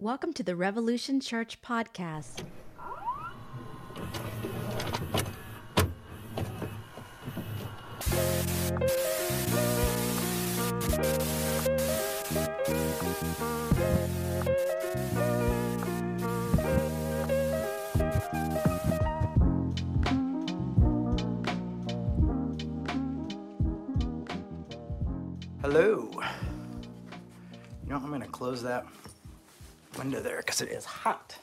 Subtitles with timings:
[0.00, 2.42] Welcome to the Revolution Church podcast.
[25.62, 26.10] Hello.
[27.84, 28.86] You know, I'm going to close that
[30.04, 31.38] window there because it is hot.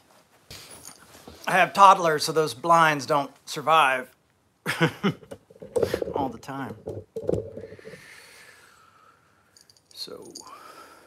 [1.48, 4.08] I have toddlers, so those blinds don't survive
[6.14, 6.76] all the time.
[9.94, 10.32] So,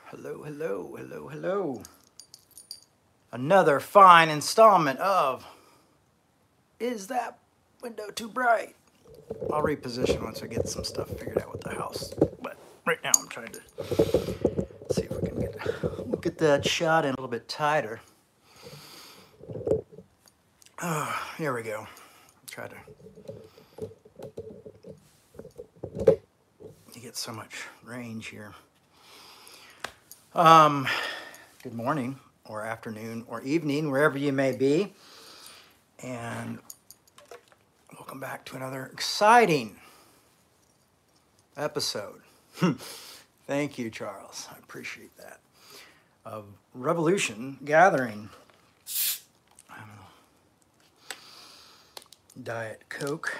[0.07, 1.83] hello, hello, hello, hello.
[3.30, 5.47] Another fine installment of
[6.80, 7.39] Is That
[7.80, 8.75] Window Too Bright?
[9.52, 12.13] I'll reposition once I get some stuff figured out with the house.
[12.43, 17.05] But right now I'm trying to see if we can get, we'll get that shot
[17.05, 18.01] in a little bit tighter.
[20.80, 21.87] Oh, here we go.
[22.49, 22.77] Try to.
[26.95, 28.52] You get so much range here.
[30.35, 30.87] Um,
[31.63, 34.93] good morning, or afternoon, or evening, wherever you may be.
[36.02, 36.61] And
[37.95, 39.77] welcome back to another exciting
[41.57, 42.21] episode.
[43.46, 44.48] Thank you, Charles.
[44.50, 45.40] I appreciate that.
[46.24, 48.30] Of Revolution Gathering.
[52.42, 53.38] Diet Coke.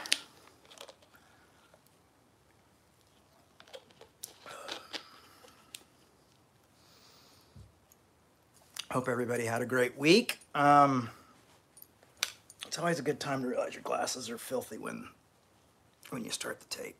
[8.91, 10.38] Hope everybody had a great week.
[10.55, 11.10] Um,
[12.64, 15.08] it's always a good time to realize your glasses are filthy when
[16.10, 16.94] when you start the tape.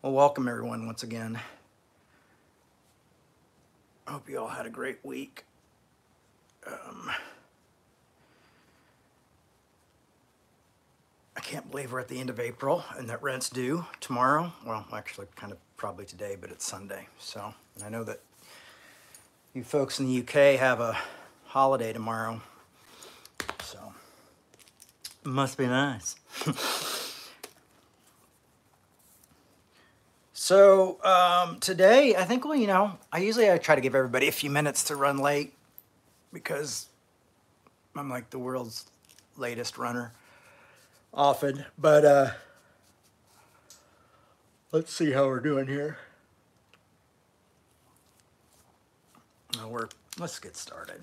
[0.00, 1.40] Well, welcome everyone once again.
[4.06, 5.44] I hope you all had a great week.
[6.64, 7.10] Um,
[11.36, 14.52] I can't believe we're at the end of April and that rent's due tomorrow.
[14.64, 17.08] Well, actually, kind of probably today, but it's Sunday.
[17.18, 17.52] So,
[17.84, 18.20] I know that
[19.52, 20.96] you folks in the UK have a
[21.46, 22.40] holiday tomorrow.
[23.64, 23.92] So,
[25.24, 26.14] must be nice.
[30.48, 34.28] So um, today, I think, well, you know, I usually I try to give everybody
[34.28, 35.52] a few minutes to run late
[36.32, 36.86] because
[37.94, 38.86] I'm like the world's
[39.36, 40.14] latest runner
[41.12, 41.66] often.
[41.76, 42.30] But uh,
[44.72, 45.98] let's see how we're doing here.
[49.54, 51.02] No, we're let's get started.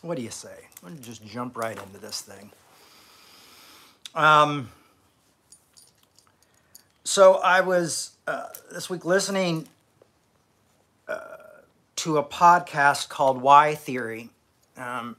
[0.00, 0.68] What do you say?
[0.80, 2.52] Gonna just jump right into this thing.
[4.14, 4.68] Um,
[7.04, 9.68] so I was uh, this week listening
[11.06, 11.18] uh,
[11.96, 14.30] to a podcast called Why Theory.
[14.78, 15.16] Um,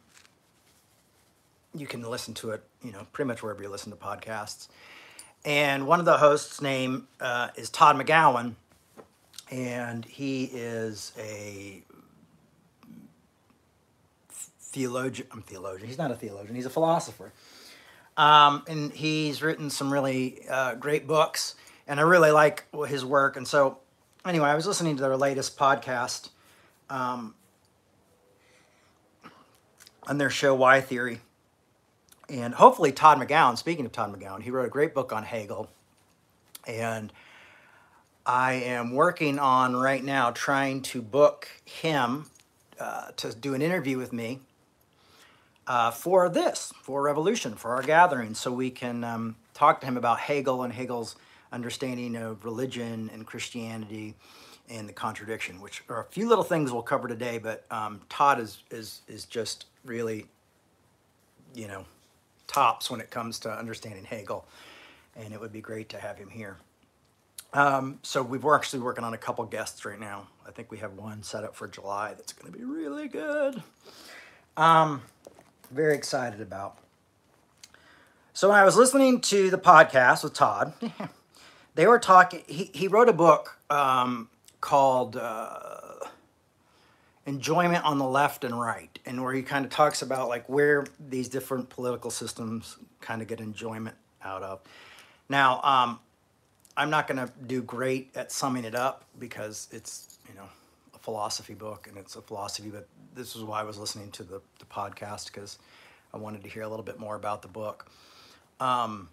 [1.75, 4.67] you can listen to it, you know, pretty much wherever you listen to podcasts.
[5.45, 8.55] And one of the hosts' name uh, is Todd McGowan,
[9.51, 11.83] and he is a
[14.59, 15.27] theologian.
[15.31, 15.87] I'm theologian.
[15.87, 16.55] He's not a theologian.
[16.55, 17.31] He's a philosopher,
[18.17, 21.53] um, and he's written some really uh, great books
[21.87, 23.37] and I really like his work.
[23.37, 23.79] And so,
[24.25, 26.29] anyway, I was listening to their latest podcast
[26.89, 27.35] um,
[30.07, 31.21] on their show Why Theory,
[32.29, 33.57] and hopefully Todd McGowan.
[33.57, 35.69] Speaking of Todd McGowan, he wrote a great book on Hegel,
[36.67, 37.11] and
[38.25, 42.25] I am working on right now trying to book him
[42.79, 44.39] uh, to do an interview with me.
[45.67, 49.97] Uh, for this, for Revolution, for our gathering, so we can um, talk to him
[49.97, 51.15] about Hegel and Hegel's
[51.51, 54.15] understanding of religion and Christianity
[54.69, 57.37] and the contradiction, which are a few little things we'll cover today.
[57.37, 60.25] But um, Todd is is is just really,
[61.53, 61.85] you know,
[62.47, 64.45] tops when it comes to understanding Hegel,
[65.15, 66.57] and it would be great to have him here.
[67.53, 70.27] Um, so we're actually working on a couple guests right now.
[70.45, 73.63] I think we have one set up for July that's going to be really good.
[74.57, 75.03] Um,
[75.71, 76.77] very excited about.
[78.33, 80.73] So when I was listening to the podcast with Todd.
[81.75, 82.41] they were talking.
[82.47, 84.29] He, he wrote a book um,
[84.61, 86.07] called uh,
[87.25, 90.85] "Enjoyment on the Left and Right," and where he kind of talks about like where
[90.99, 94.61] these different political systems kind of get enjoyment out of.
[95.29, 95.99] Now, um,
[96.77, 100.47] I'm not going to do great at summing it up because it's you know
[100.93, 102.69] a philosophy book and it's a philosophy.
[102.69, 105.59] But this is why I was listening to the, the podcast because
[106.13, 107.89] I wanted to hear a little bit more about the book.
[108.59, 109.09] Um,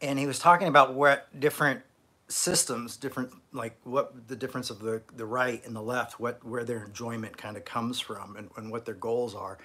[0.00, 1.82] and he was talking about what different
[2.28, 6.64] systems, different like what the difference of the the right and the left, what where
[6.64, 9.58] their enjoyment kind of comes from, and, and what their goals are,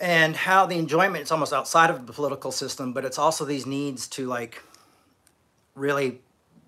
[0.00, 3.66] and how the enjoyment is almost outside of the political system, but it's also these
[3.66, 4.62] needs to like
[5.74, 6.20] really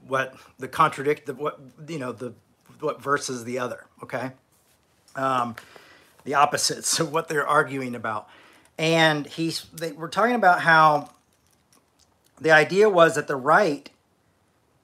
[0.06, 2.32] what the contradict the what you know the
[2.80, 3.86] what versus the other.
[4.02, 4.30] Okay,
[5.16, 5.56] um,
[6.24, 8.28] the opposites of what they're arguing about,
[8.78, 11.10] and he's they, we're talking about how
[12.40, 13.90] the idea was that the right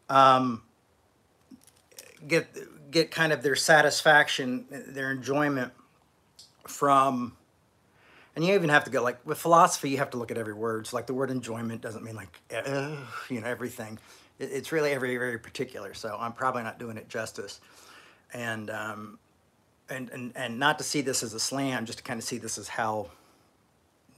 [0.08, 0.62] um,
[2.26, 2.46] get
[2.90, 5.72] get kind of their satisfaction, their enjoyment
[6.66, 7.36] from,
[8.34, 10.54] and you even have to go like with philosophy, you have to look at every
[10.54, 10.86] word.
[10.86, 12.96] So like the word enjoyment doesn't mean like uh,
[13.28, 13.98] you know everything.
[14.38, 15.94] It, it's really very very particular.
[15.94, 17.60] So I'm probably not doing it justice,
[18.32, 19.18] and um,
[19.88, 22.38] and and and not to see this as a slam, just to kind of see
[22.38, 23.10] this as how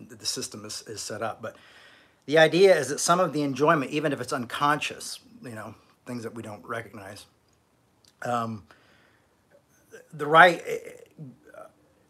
[0.01, 1.57] the system is, is set up, but.
[2.29, 6.25] The idea is that some of the enjoyment, even if it's unconscious, you know, things
[6.25, 7.25] that we don't recognize.
[8.21, 8.65] Um,
[10.13, 10.63] the right,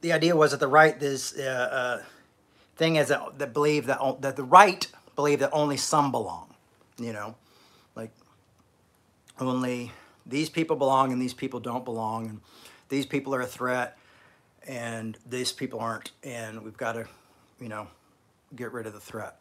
[0.00, 1.68] the idea was that the right, this uh,
[2.00, 2.02] uh,
[2.74, 6.52] thing is that, that believe that, that the right believe that only some belong,
[6.98, 7.36] you know,
[7.94, 8.10] like
[9.38, 9.92] only
[10.26, 12.40] these people belong and these people don't belong, and
[12.88, 13.96] these people are a threat
[14.66, 17.06] and these people aren't, and we've got to,
[17.60, 17.86] you know,
[18.56, 19.36] get rid of the threat.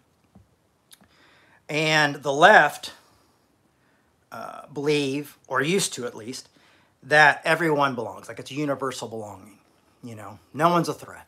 [1.70, 2.94] And the left,
[4.32, 6.50] uh, believe, or used to at least,
[7.04, 8.28] that everyone belongs.
[8.28, 9.58] Like it's universal belonging.
[10.04, 11.28] You know, no one's a threat.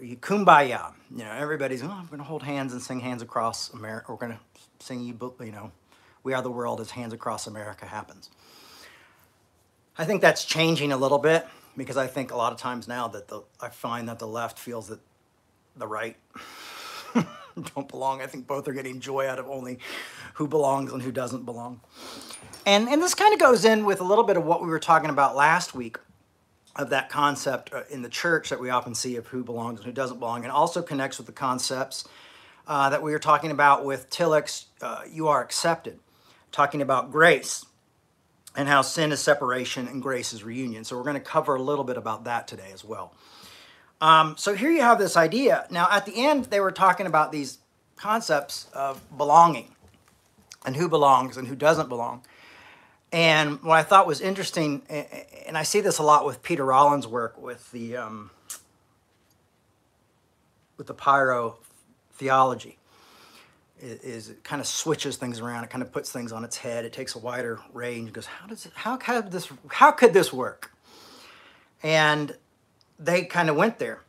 [0.00, 0.92] You kumbaya.
[1.10, 4.12] You know, everybody's, oh, I'm going to hold hands and sing Hands Across America.
[4.12, 4.40] We're going to
[4.84, 5.72] sing, you, you know,
[6.22, 8.30] We Are the World as Hands Across America happens.
[9.96, 11.46] I think that's changing a little bit
[11.76, 14.58] because I think a lot of times now that the, I find that the left
[14.58, 15.00] feels that
[15.76, 16.16] the right
[17.74, 18.20] don't belong.
[18.20, 19.78] I think both are getting joy out of only
[20.34, 21.80] who belongs and who doesn't belong.
[22.64, 24.78] And, and this kind of goes in with a little bit of what we were
[24.78, 25.98] talking about last week
[26.76, 29.86] of that concept uh, in the church that we often see of who belongs and
[29.86, 32.04] who doesn't belong, and also connects with the concepts
[32.66, 35.98] uh, that we were talking about with Tillich's uh, You Are Accepted,
[36.50, 37.66] talking about grace
[38.56, 40.84] and how sin is separation and grace is reunion.
[40.84, 43.14] So we're going to cover a little bit about that today as well.
[44.02, 45.64] Um, so here you have this idea.
[45.70, 47.58] Now, at the end, they were talking about these
[47.94, 49.76] concepts of belonging
[50.66, 52.24] and who belongs and who doesn't belong.
[53.12, 54.82] And what I thought was interesting,
[55.46, 58.30] and I see this a lot with Peter Rollins' work with the um,
[60.78, 61.58] with the pyro
[62.14, 62.78] theology,
[63.80, 65.62] is it kind of switches things around.
[65.62, 66.84] It kind of puts things on its head.
[66.84, 68.08] It takes a wider range.
[68.08, 70.72] It goes, how does it, how could this how could this work?
[71.84, 72.34] And
[73.04, 74.00] they kind of went there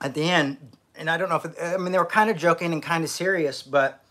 [0.00, 0.58] at the end.
[0.96, 3.10] And I don't know if, I mean, they were kind of joking and kind of
[3.10, 4.02] serious, but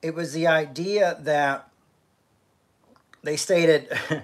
[0.00, 1.68] it was the idea that
[3.22, 3.88] they stated,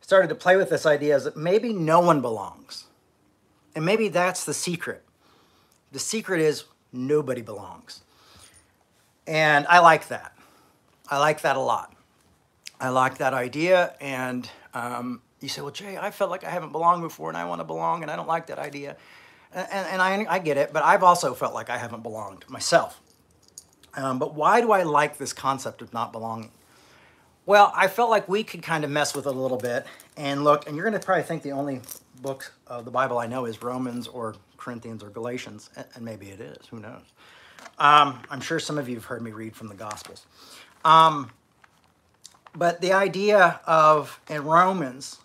[0.00, 2.84] started to play with this idea is that maybe no one belongs.
[3.74, 5.04] And maybe that's the secret.
[5.92, 8.00] The secret is nobody belongs.
[9.26, 10.34] And I like that.
[11.08, 11.94] I like that a lot.
[12.80, 13.94] I like that idea.
[14.00, 17.44] And um, you say, well, Jay, I felt like I haven't belonged before and I
[17.44, 18.96] want to belong and I don't like that idea.
[19.54, 23.00] And, and I, I get it, but I've also felt like I haven't belonged myself.
[23.94, 26.50] Um, but why do I like this concept of not belonging?
[27.44, 29.84] Well, I felt like we could kind of mess with it a little bit
[30.16, 31.80] and look, and you're going to probably think the only
[32.20, 36.40] book of the Bible I know is Romans or Corinthians or Galatians, and maybe it
[36.40, 37.02] is, who knows.
[37.78, 40.24] Um, I'm sure some of you have heard me read from the Gospels.
[40.84, 41.30] Um,
[42.54, 45.18] but the idea of, in Romans,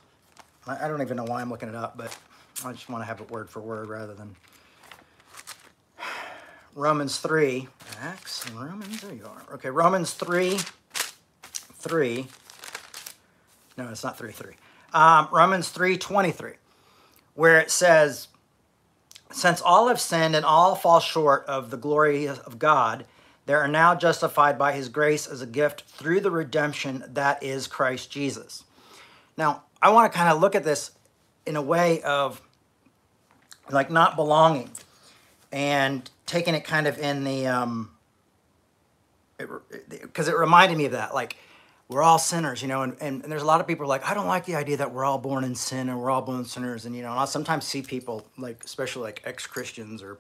[0.67, 2.15] I don't even know why I'm looking it up, but
[2.65, 4.35] I just want to have it word for word rather than
[6.75, 7.67] Romans 3.
[8.01, 9.55] Acts and Romans, there you are.
[9.55, 10.57] Okay, Romans 3,
[10.93, 12.27] 3.
[13.77, 14.53] No, it's not 3, 3.
[14.93, 16.53] Um, Romans 3, 23,
[17.35, 18.27] where it says,
[19.31, 23.05] Since all have sinned and all fall short of the glory of God,
[23.45, 27.67] they are now justified by his grace as a gift through the redemption that is
[27.67, 28.65] Christ Jesus.
[29.37, 30.91] Now, I want to kind of look at this
[31.45, 32.41] in a way of
[33.69, 34.69] like not belonging
[35.51, 37.89] and taking it kind of in the um
[39.37, 41.37] because it, it, reminded me of that like
[41.87, 44.13] we're all sinners you know and, and, and, there's a lot of people like i
[44.13, 46.85] don't like the idea that we're all born in sin and we're all born sinners
[46.85, 50.17] and you know and i sometimes see people like especially like ex-christians or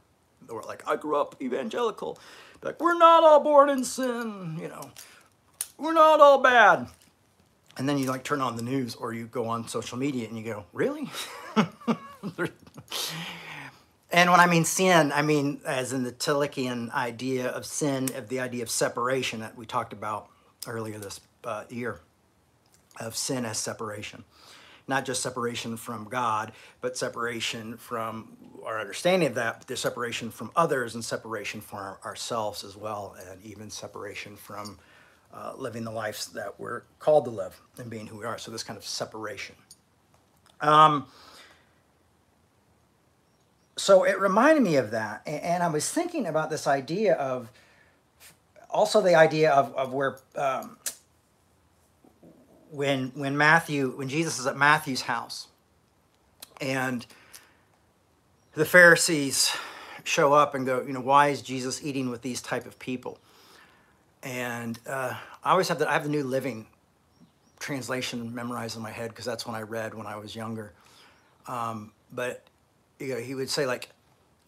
[0.49, 2.17] or like i grew up evangelical
[2.63, 4.91] like we're not all born in sin you know
[5.77, 6.87] we're not all bad
[7.77, 10.37] and then you like turn on the news or you go on social media and
[10.37, 11.09] you go, really?
[14.11, 18.29] and when I mean sin, I mean as in the Tillichian idea of sin, of
[18.29, 20.29] the idea of separation that we talked about
[20.65, 21.99] earlier this uh, year
[22.99, 24.23] of sin as separation.
[24.87, 30.31] Not just separation from God, but separation from our understanding of that, but the separation
[30.31, 34.79] from others and separation from our, ourselves as well, and even separation from
[35.33, 38.37] uh, living the lives that we're called to live and being who we are.
[38.37, 39.55] So, this kind of separation.
[40.61, 41.07] Um,
[43.77, 47.49] so it reminded me of that and i was thinking about this idea of
[48.69, 50.77] also the idea of, of where um,
[52.71, 55.47] when when matthew when jesus is at matthew's house
[56.59, 57.05] and
[58.55, 59.51] the pharisees
[60.03, 63.19] show up and go you know why is jesus eating with these type of people
[64.27, 66.65] and uh, i always have the i have the new living
[67.59, 70.73] translation memorized in my head because that's when i read when i was younger
[71.47, 72.43] um, but
[72.99, 73.89] you know, he would say like,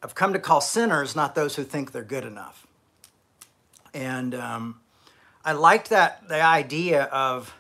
[0.04, 2.66] I've come to call sinners, not those who think they're good enough.
[3.94, 4.80] And um,
[5.44, 7.54] I liked that, the idea of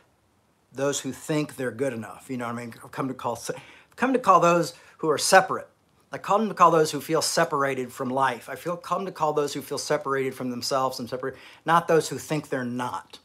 [0.71, 2.27] those who think they're good enough.
[2.29, 2.73] You know what I mean?
[2.83, 5.68] I've come to call, I've come to call those who are separate.
[6.11, 8.49] I come to call those who feel separated from life.
[8.49, 11.35] I feel come to call those who feel separated from themselves and separate,
[11.65, 13.19] not those who think they're not.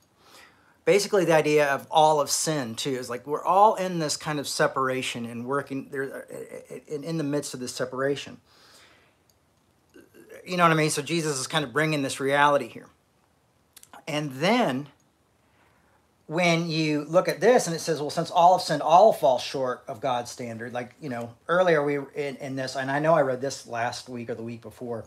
[0.84, 4.38] Basically the idea of all of sin too is like we're all in this kind
[4.38, 6.26] of separation and working there
[6.86, 8.36] in, in the midst of this separation.
[10.44, 10.90] You know what i mean?
[10.90, 12.88] So jesus is kind of bringing this reality here.
[14.06, 14.88] And then
[16.26, 19.38] when you look at this and it says well since all have sinned all fall
[19.38, 23.14] short of god's standard like you know earlier we in, in this and i know
[23.14, 25.04] i read this last week or the week before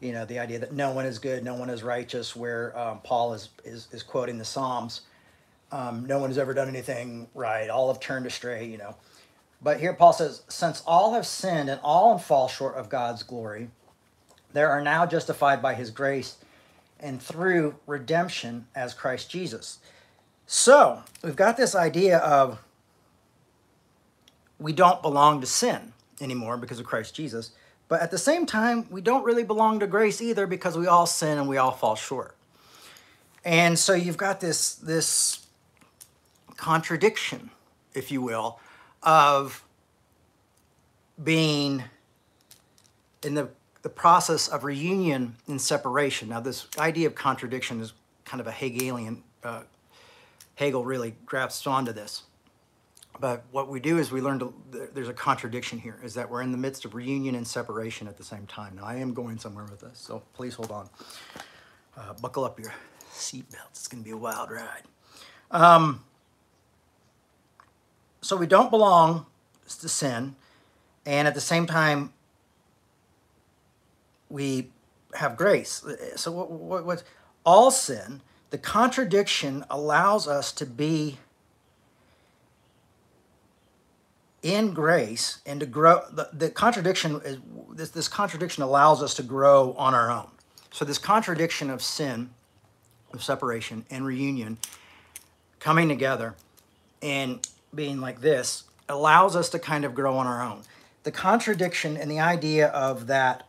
[0.00, 2.98] you know the idea that no one is good no one is righteous where um,
[3.00, 5.02] paul is, is is quoting the psalms
[5.74, 7.68] um, no one has ever done anything right.
[7.68, 8.94] All have turned astray, you know.
[9.60, 13.70] But here Paul says, since all have sinned and all fall short of God's glory,
[14.52, 16.36] there are now justified by his grace
[17.00, 19.78] and through redemption as Christ Jesus.
[20.46, 22.58] So we've got this idea of
[24.58, 27.50] we don't belong to sin anymore because of Christ Jesus.
[27.88, 31.06] But at the same time, we don't really belong to grace either because we all
[31.06, 32.34] sin and we all fall short.
[33.44, 35.46] And so you've got this, this
[36.56, 37.50] contradiction,
[37.94, 38.58] if you will,
[39.02, 39.62] of
[41.22, 41.84] being
[43.22, 43.48] in the,
[43.82, 46.30] the process of reunion and separation.
[46.30, 47.92] Now, this idea of contradiction is
[48.24, 49.62] kind of a Hegelian, uh,
[50.54, 52.22] Hegel really grasps onto this.
[53.20, 54.54] But what we do is we learn to,
[54.92, 58.16] there's a contradiction here, is that we're in the midst of reunion and separation at
[58.16, 58.76] the same time.
[58.76, 60.90] Now, I am going somewhere with this, so please hold on.
[61.96, 62.72] Uh, buckle up your
[63.12, 63.70] seatbelts.
[63.70, 64.82] It's going to be a wild ride.
[65.52, 66.04] Um,
[68.20, 69.26] so we don't belong
[69.68, 70.34] to sin,
[71.06, 72.12] and at the same time,
[74.28, 74.70] we
[75.14, 75.84] have grace.
[76.16, 77.04] So what, what, what
[77.46, 78.22] all sin,
[78.54, 81.18] the contradiction allows us to be
[84.44, 86.02] in grace and to grow.
[86.12, 87.38] The, the contradiction is
[87.72, 90.28] this, this contradiction allows us to grow on our own.
[90.70, 92.30] So this contradiction of sin,
[93.12, 94.58] of separation and reunion,
[95.58, 96.36] coming together,
[97.02, 97.44] and
[97.74, 100.62] being like this allows us to kind of grow on our own.
[101.02, 103.48] The contradiction and the idea of that,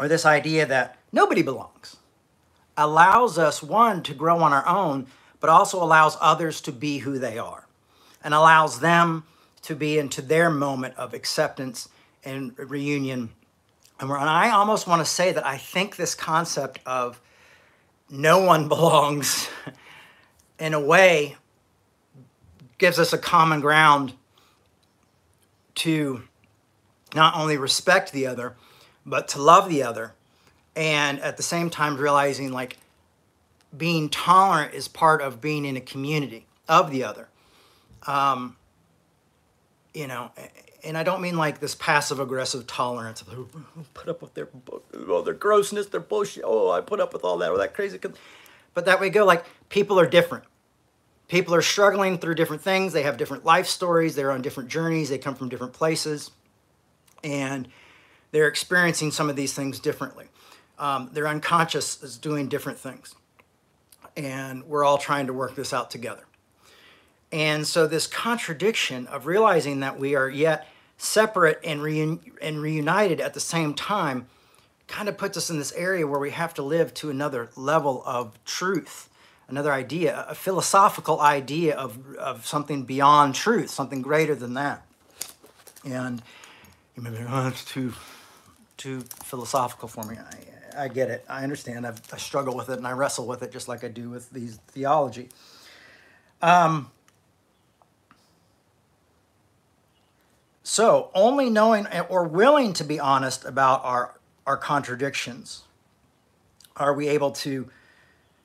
[0.00, 1.94] or this idea that nobody belongs,
[2.76, 5.06] allows us, one, to grow on our own,
[5.40, 7.66] but also allows others to be who they are
[8.22, 9.24] and allows them
[9.62, 11.88] to be into their moment of acceptance
[12.24, 13.30] and reunion.
[14.00, 17.20] And I almost want to say that I think this concept of
[18.10, 19.48] no one belongs
[20.58, 21.36] in a way
[22.78, 24.14] gives us a common ground
[25.76, 26.22] to
[27.14, 28.56] not only respect the other,
[29.06, 30.14] but to love the other.
[30.76, 32.78] And at the same time, realizing like
[33.76, 37.28] being tolerant is part of being in a community of the other.
[38.06, 38.56] Um,
[39.92, 40.30] you know,
[40.82, 43.48] and I don't mean like this passive aggressive tolerance of oh,
[43.94, 44.48] put up with their
[44.92, 46.44] oh, their grossness, their bullshit.
[46.44, 47.98] Oh, I put up with all that or that crazy.
[48.74, 50.44] But that we go like people are different
[51.28, 52.92] people are struggling through different things.
[52.92, 54.14] They have different life stories.
[54.14, 55.08] They're on different journeys.
[55.08, 56.30] They come from different places.
[57.22, 57.68] And
[58.30, 60.26] they're experiencing some of these things differently.
[60.78, 63.14] Um, their unconscious is doing different things.
[64.16, 66.24] And we're all trying to work this out together.
[67.32, 73.20] And so, this contradiction of realizing that we are yet separate and, reun- and reunited
[73.20, 74.26] at the same time
[74.86, 78.02] kind of puts us in this area where we have to live to another level
[78.06, 79.08] of truth
[79.48, 84.86] another idea, a philosophical idea of, of something beyond truth, something greater than that.
[85.84, 86.22] And
[86.96, 87.92] you may be oh, it's too,
[88.76, 90.16] too philosophical for me.
[90.16, 90.36] I,
[90.76, 91.24] I get it.
[91.28, 91.86] I understand.
[91.86, 94.30] I've, I struggle with it and I wrestle with it just like I do with
[94.30, 95.28] these theology.
[96.42, 96.90] Um,
[100.62, 105.62] so, only knowing or willing to be honest about our, our contradictions
[106.76, 107.70] are we able to,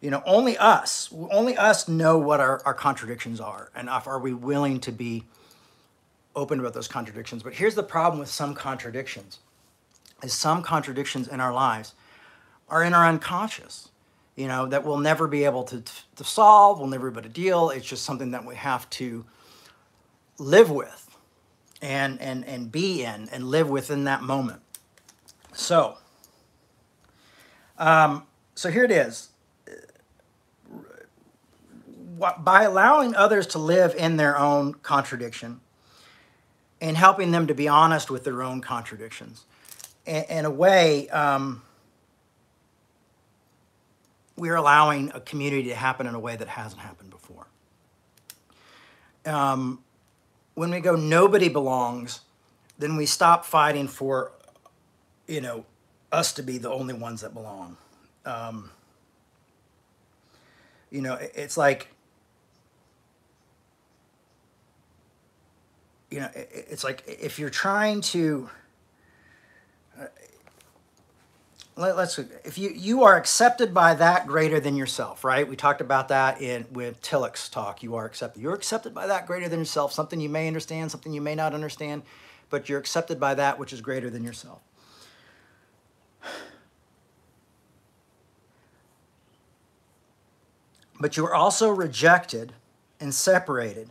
[0.01, 3.71] you know, only us, only us know what our, our contradictions are.
[3.75, 5.25] And are we willing to be
[6.35, 7.43] open about those contradictions?
[7.43, 9.39] But here's the problem with some contradictions
[10.23, 11.93] is some contradictions in our lives
[12.69, 13.89] are in our unconscious
[14.39, 15.83] you know, that we'll never be able to,
[16.15, 17.71] to solve, we'll never be able to deal.
[17.71, 19.25] It's just something that we have to
[20.37, 21.17] live with
[21.81, 24.61] and, and, and be in and live within that moment.
[25.51, 25.97] So,
[27.77, 28.23] um,
[28.55, 29.27] so here it is.
[32.39, 35.59] By allowing others to live in their own contradiction
[36.79, 39.43] and helping them to be honest with their own contradictions,
[40.05, 41.61] in, a way, um,
[44.39, 47.47] we're allowing a community to happen in a way that hasn't happened before.
[49.25, 49.83] Um,
[50.55, 52.21] when we go, nobody belongs,
[52.77, 54.31] then we stop fighting for,
[55.27, 55.65] you know,
[56.11, 57.77] us to be the only ones that belong.
[58.25, 58.71] Um,
[60.89, 61.89] you know, it's like,
[66.09, 68.49] you know, it's like if you're trying to,
[71.79, 75.47] let, us if you you are accepted by that greater than yourself right?
[75.47, 77.81] We talked about that in with tillich's talk.
[77.81, 78.41] You are accepted.
[78.41, 81.53] You're accepted by that greater than yourself something you may understand something you may not
[81.53, 82.03] understand
[82.49, 84.61] but you're accepted by that which is greater than yourself.
[90.99, 92.53] But you are also rejected
[92.99, 93.89] and separated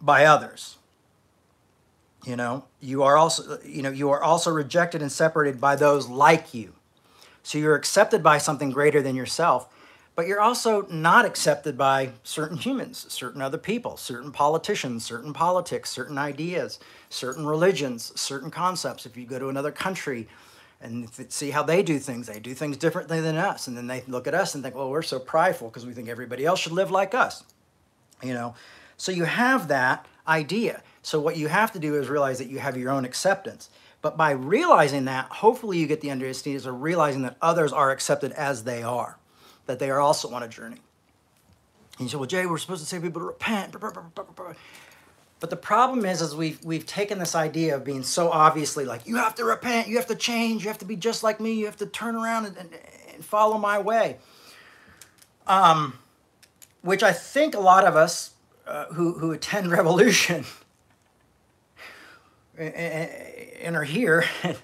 [0.00, 0.78] by others
[2.24, 6.08] you know, you are also you know, you are also rejected and separated by those
[6.08, 6.74] like you.
[7.42, 9.68] So you're accepted by something greater than yourself,
[10.14, 15.90] but you're also not accepted by certain humans, certain other people, certain politicians, certain politics,
[15.90, 19.06] certain ideas, certain religions, certain concepts.
[19.06, 20.28] If you go to another country
[20.82, 23.66] and see how they do things, they do things differently than us.
[23.66, 26.08] And then they look at us and think, well, we're so prideful because we think
[26.08, 27.44] everybody else should live like us.
[28.22, 28.54] You know,
[28.96, 30.82] so you have that idea.
[31.02, 33.68] So what you have to do is realize that you have your own acceptance.
[34.02, 38.32] But by realizing that, hopefully you get the understanding of realizing that others are accepted
[38.32, 39.18] as they are,
[39.66, 40.80] that they are also on a journey.
[41.98, 43.76] And you say, well, Jay, we're supposed to say people to repent.
[45.40, 49.06] But the problem is, is we've, we've taken this idea of being so obviously like,
[49.06, 51.52] you have to repent, you have to change, you have to be just like me,
[51.52, 52.70] you have to turn around and, and,
[53.14, 54.16] and follow my way.
[55.46, 55.98] Um,
[56.82, 58.30] which I think a lot of us
[58.70, 60.44] uh, who, who attend Revolution
[62.56, 64.24] and are here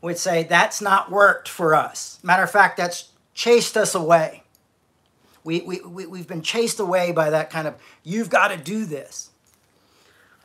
[0.00, 2.18] would say that's not worked for us.
[2.22, 4.42] Matter of fact, that's chased us away.
[5.44, 8.84] We, we, we, we've been chased away by that kind of, you've got to do
[8.84, 9.30] this.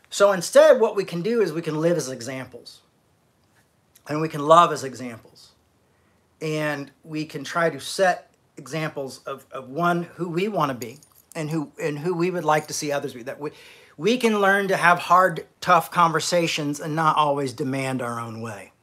[0.10, 2.82] So instead, what we can do is we can live as examples.
[4.10, 5.52] And we can love as examples.
[6.42, 10.98] And we can try to set examples of, of one who we want to be
[11.38, 13.24] and who and who we would like to see others be.
[13.24, 13.52] That we,
[13.96, 18.74] we can learn to have hard, tough conversations and not always demand our own way.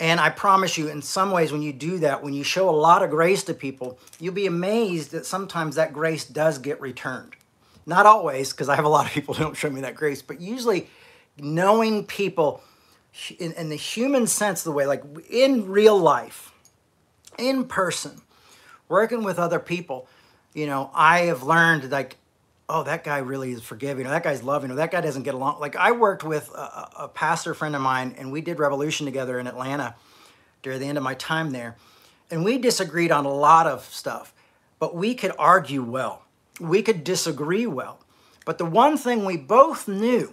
[0.00, 2.72] And I promise you, in some ways, when you do that, when you show a
[2.72, 7.36] lot of grace to people, you'll be amazed that sometimes that grace does get returned.
[7.84, 10.22] Not always, because I have a lot of people who don't show me that grace,
[10.22, 10.88] but usually
[11.36, 12.62] knowing people
[13.38, 16.52] in, in the human sense, the way, like in real life,
[17.38, 18.22] in person,
[18.88, 20.08] working with other people,
[20.54, 22.16] you know, I have learned like
[22.70, 25.34] oh, that guy really is forgiving, or that guy's loving, or that guy doesn't get
[25.34, 25.58] along.
[25.58, 29.38] Like I worked with a, a pastor friend of mine, and we did Revolution together
[29.38, 29.96] in Atlanta
[30.62, 31.76] during the end of my time there.
[32.30, 34.32] And we disagreed on a lot of stuff,
[34.78, 36.22] but we could argue well.
[36.60, 37.98] We could disagree well.
[38.46, 40.32] But the one thing we both knew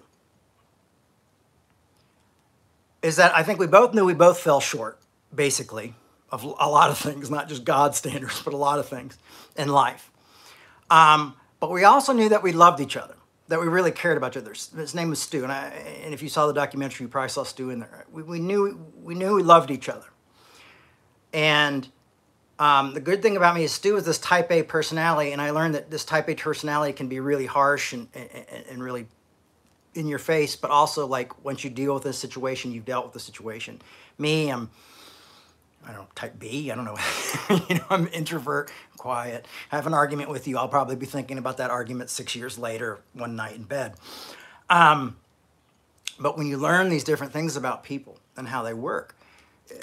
[3.02, 5.00] is that I think we both knew we both fell short,
[5.34, 5.96] basically,
[6.30, 9.18] of a lot of things, not just God's standards, but a lot of things
[9.58, 10.12] in life.
[10.90, 13.16] Um, but we also knew that we loved each other,
[13.48, 14.54] that we really cared about each other.
[14.54, 15.68] His name was Stu, and, I,
[16.04, 18.06] and if you saw the documentary, you probably saw Stu in there.
[18.12, 20.08] We, we knew we knew we loved each other.
[21.34, 21.88] And
[22.60, 25.52] um, the good thing about me is Stu is this Type A personality, and I
[25.52, 29.08] learned that this Type A personality can be really harsh and, and, and really
[29.94, 33.14] in your face, but also like once you deal with this situation, you've dealt with
[33.14, 33.82] the situation.
[34.18, 34.70] Me, I'm
[35.88, 36.70] I don't know, type B.
[36.70, 36.98] I don't know.
[37.70, 39.46] you know, I'm introvert, quiet.
[39.70, 40.58] have an argument with you.
[40.58, 43.94] I'll probably be thinking about that argument six years later, one night in bed.
[44.70, 45.16] Um,
[46.20, 49.16] but when you learn these different things about people and how they work,
[49.72, 49.76] eh,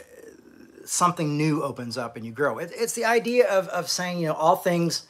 [0.85, 2.59] something new opens up and you grow.
[2.59, 5.07] It, it's the idea of, of saying, you know, all things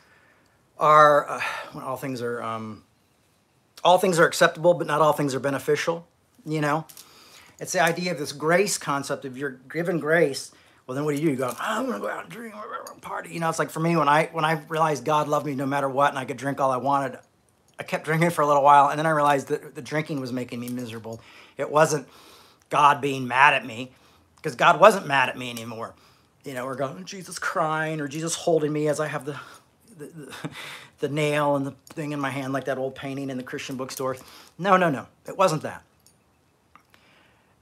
[0.79, 1.41] are uh,
[1.83, 2.85] all things are um,
[3.83, 6.07] all things are acceptable, but not all things are beneficial.
[6.47, 6.87] You know,
[7.59, 9.25] it's the idea of this grace concept.
[9.25, 10.53] of you're given grace,
[10.87, 11.31] well, then what do you do?
[11.33, 12.55] You go, oh, I'm gonna go out and drink,
[13.01, 13.33] party.
[13.33, 15.67] You know, it's like for me when I when I realized God loved me no
[15.67, 17.19] matter what, and I could drink all I wanted.
[17.79, 20.33] I kept drinking for a little while, and then I realized that the drinking was
[20.33, 21.21] making me miserable.
[21.57, 22.07] It wasn't
[22.71, 23.93] God being mad at me,
[24.37, 25.95] because God wasn't mad at me anymore.
[26.45, 29.39] You know, we're going Jesus crying or Jesus holding me as I have the
[29.97, 30.51] the, the,
[31.01, 33.77] the nail and the thing in my hand, like that old painting in the Christian
[33.77, 34.17] bookstore.
[34.59, 35.07] No, no, no.
[35.27, 35.83] It wasn't that.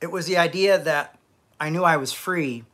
[0.00, 1.16] It was the idea that
[1.60, 2.64] I knew I was free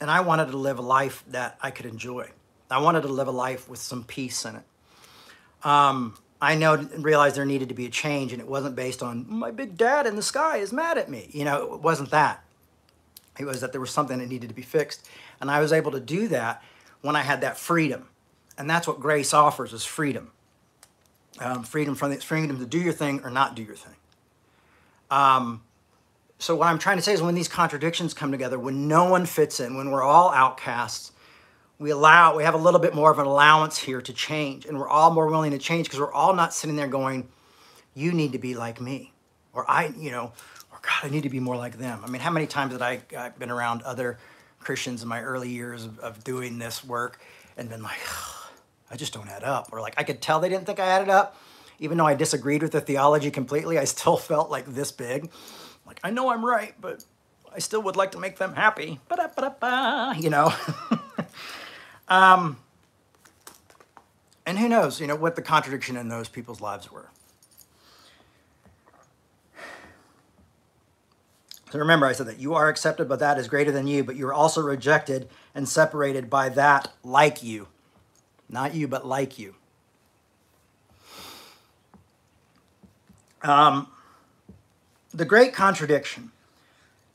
[0.00, 2.30] and I wanted to live a life that I could enjoy.
[2.70, 5.66] I wanted to live a life with some peace in it.
[5.66, 9.26] Um, I know realized there needed to be a change, and it wasn't based on
[9.28, 11.28] my big dad in the sky is mad at me.
[11.32, 12.44] You know, it wasn't that.
[13.38, 15.08] It was that there was something that needed to be fixed,
[15.40, 16.62] and I was able to do that
[17.00, 18.08] when I had that freedom,
[18.56, 20.30] and that's what grace offers: is freedom.
[21.40, 23.94] Um, freedom from the freedom to do your thing or not do your thing.
[25.10, 25.62] Um,
[26.38, 29.26] so what I'm trying to say is when these contradictions come together, when no one
[29.26, 31.12] fits in, when we're all outcasts,
[31.78, 34.66] we allow we have a little bit more of an allowance here to change.
[34.66, 37.28] And we're all more willing to change because we're all not sitting there going
[37.98, 39.12] you need to be like me
[39.52, 40.32] or i you know
[40.70, 42.00] or god i need to be more like them.
[42.04, 44.18] I mean how many times that i i've been around other
[44.60, 47.20] christians in my early years of, of doing this work
[47.56, 47.98] and been like
[48.90, 49.70] i just don't add up.
[49.72, 51.36] Or like i could tell they didn't think i added up.
[51.80, 55.30] Even though i disagreed with the theology completely i still felt like this big
[56.02, 57.04] like i know i'm right but
[57.54, 60.52] i still would like to make them happy Ba-da-ba-da-ba, you know
[62.08, 62.56] Um,
[64.46, 67.10] and who knows, you know, what the contradiction in those people's lives were.
[71.70, 74.16] So remember, I said that you are accepted but that is greater than you, but
[74.16, 77.68] you are also rejected and separated by that like you.
[78.48, 79.54] Not you, but like you.
[83.42, 83.88] Um,
[85.12, 86.30] the great contradiction.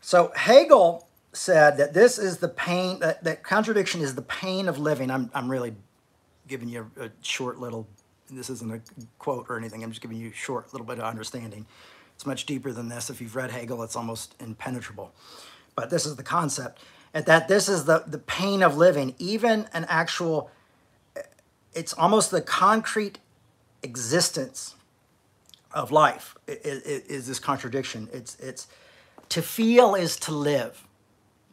[0.01, 4.77] So Hegel said that this is the pain, that, that contradiction is the pain of
[4.77, 5.10] living.
[5.10, 5.75] I'm, I'm really
[6.47, 7.88] giving you a, a short little,
[8.29, 8.82] this isn't a
[9.17, 11.65] quote or anything, I'm just giving you a short little bit of understanding.
[12.15, 13.10] It's much deeper than this.
[13.10, 15.12] If you've read Hegel, it's almost impenetrable.
[15.75, 16.79] But this is the concept,
[17.13, 20.51] and that this is the, the pain of living, even an actual,
[21.73, 23.17] it's almost the concrete
[23.82, 24.75] existence
[25.73, 28.09] of life is, is this contradiction.
[28.13, 28.67] It's, it's,
[29.29, 30.86] to feel is to live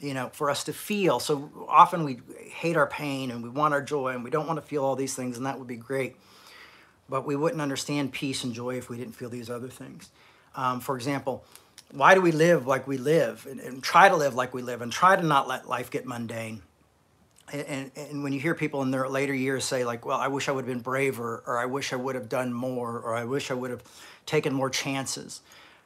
[0.01, 1.21] you know, for us to feel.
[1.21, 4.57] So often we hate our pain and we want our joy and we don't want
[4.59, 6.17] to feel all these things, and that would be great.
[7.09, 10.11] But we wouldn't understand peace and joy if we didn't feel these other things.
[10.57, 11.45] Um, for example,
[11.93, 14.81] why do we live like we live and, and, try to live like we live
[14.81, 16.63] and try to not let life get mundane?
[17.53, 20.49] And, and, when you hear people in their later years say, like, well, I wish
[20.49, 23.25] I would have been braver, or I wish I would have done more, or I
[23.25, 23.83] wish I would have
[24.25, 25.41] taken more chances.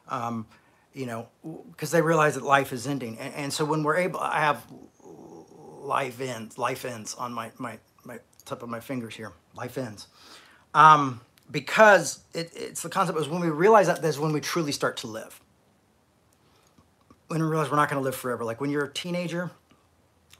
[0.08, 0.46] Um,
[0.92, 1.28] you know,
[1.70, 3.18] because they realize that life is ending.
[3.18, 4.64] And, and, so when we're able, I have
[5.84, 10.06] life ends, life ends on my, my, my tip of my fingers here, life ends.
[10.72, 14.72] Um, because it, it's the concept is when we realize that that's when we truly
[14.72, 15.40] start to live.
[17.28, 18.44] When we realize we're not going to live forever.
[18.44, 19.50] Like when you're a teenager,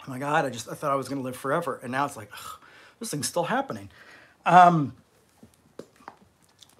[0.07, 1.81] oh my God, I just I thought I was going to live forever.
[1.83, 2.61] And now it's like, ugh,
[3.01, 3.90] this thing's still happening.
[4.47, 4.95] Um,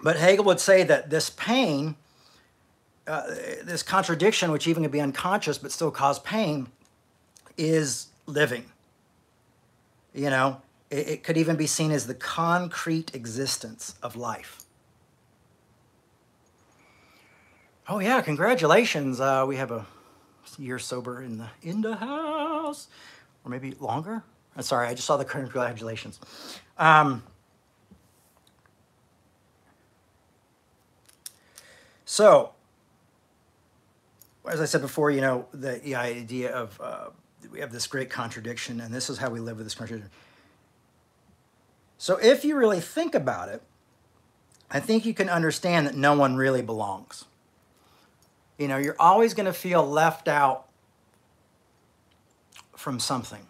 [0.03, 1.97] but Hegel would say that this pain
[3.07, 3.27] uh,
[3.63, 6.69] this contradiction, which even can be unconscious but still cause pain,
[7.57, 8.65] is living.
[10.15, 14.63] You know, it, it could even be seen as the concrete existence of life.
[17.87, 19.21] Oh yeah, congratulations!
[19.21, 19.85] Uh, we have a
[20.59, 22.89] year sober in the in the house,
[23.45, 24.23] or maybe longer.
[24.57, 26.21] I'm sorry, I just saw the current congratulations.
[26.79, 27.23] Um,
[32.05, 32.55] so
[34.47, 37.09] as I said before, you know, the, the idea of uh,
[37.51, 40.11] we have this great contradiction, and this is how we live with this contradiction.
[41.99, 43.63] So, if you really think about it,
[44.71, 47.25] I think you can understand that no one really belongs.
[48.59, 50.67] You know, you're always going to feel left out
[52.85, 53.47] from something.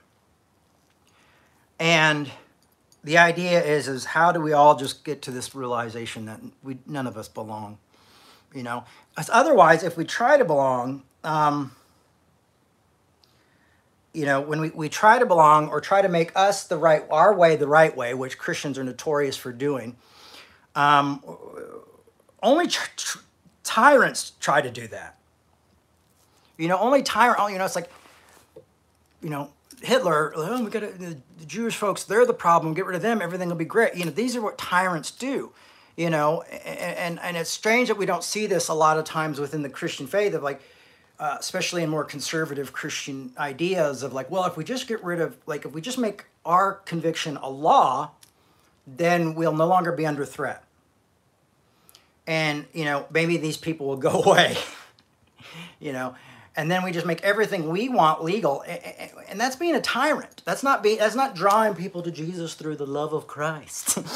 [1.79, 2.31] And
[3.03, 6.79] the idea is is how do we all just get to this realization that we
[6.87, 7.79] none of us belong?
[8.55, 8.85] you know.
[9.11, 11.73] Because otherwise, if we try to belong, um,
[14.15, 17.05] you know, when we, we try to belong or try to make us the right,
[17.11, 19.97] our way the right way, which Christians are notorious for doing,
[20.75, 21.23] um,
[22.43, 22.69] only
[23.63, 25.19] tyrants try to do that.
[26.57, 27.91] You know, only tyrant, you know, it's like,
[29.25, 29.51] you know,
[29.83, 32.75] Hitler, oh, we got the, the Jewish folks, they're the problem.
[32.75, 33.95] Get rid of them, everything will be great.
[33.95, 35.53] You know, these are what tyrants do.
[35.97, 39.05] You know, and, and and it's strange that we don't see this a lot of
[39.05, 40.61] times within the Christian faith of like,
[41.21, 45.21] uh, especially in more conservative Christian ideas of like, well, if we just get rid
[45.21, 48.11] of like if we just make our conviction a law,
[48.89, 50.65] then we'll no longer be under threat.
[52.27, 54.57] And you know, maybe these people will go away.
[55.79, 56.17] you know,
[56.57, 58.65] and then we just make everything we want legal
[59.29, 60.43] and that's being a tyrant.
[60.45, 63.99] That's not being that's not drawing people to jesus through the love of christ.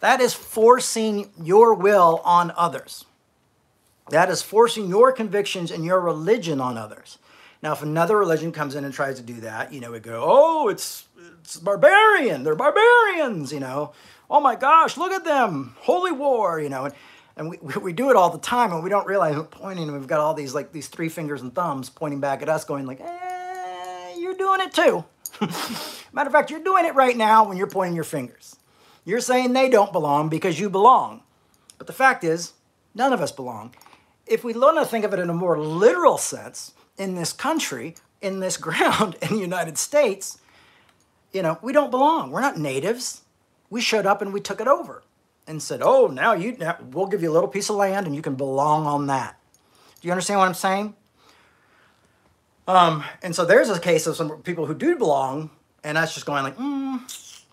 [0.00, 3.04] That is forcing your will on others.
[4.08, 7.18] That is forcing your convictions and your religion on others.
[7.62, 10.22] Now if another religion comes in and tries to do that you know we go
[10.24, 11.06] oh it's
[11.40, 12.44] it's barbarian.
[12.44, 13.92] They're barbarians you know.
[14.30, 15.74] Oh my gosh look at them.
[15.80, 16.84] Holy war you know.
[16.84, 16.94] And
[17.40, 19.98] and we, we do it all the time and we don't realize we're pointing and
[19.98, 22.86] we've got all these like these three fingers and thumbs pointing back at us going
[22.86, 25.04] like eh, you're doing it too.
[26.12, 28.56] Matter of fact you're doing it right now when you're pointing your fingers.
[29.04, 31.22] You're saying they don't belong because you belong.
[31.78, 32.52] But the fact is
[32.94, 33.74] none of us belong.
[34.26, 37.96] If we learn to think of it in a more literal sense in this country
[38.20, 40.38] in this ground in the united states
[41.32, 42.30] you know we don't belong.
[42.30, 43.22] We're not natives.
[43.70, 45.02] We showed up and we took it over
[45.46, 48.14] and said, "Oh, now you now we'll give you a little piece of land and
[48.14, 49.36] you can belong on that."
[50.00, 50.94] Do you understand what I'm saying?
[52.66, 55.50] Um, and so there's a case of some people who do belong,
[55.82, 57.44] and that's just going like, mm.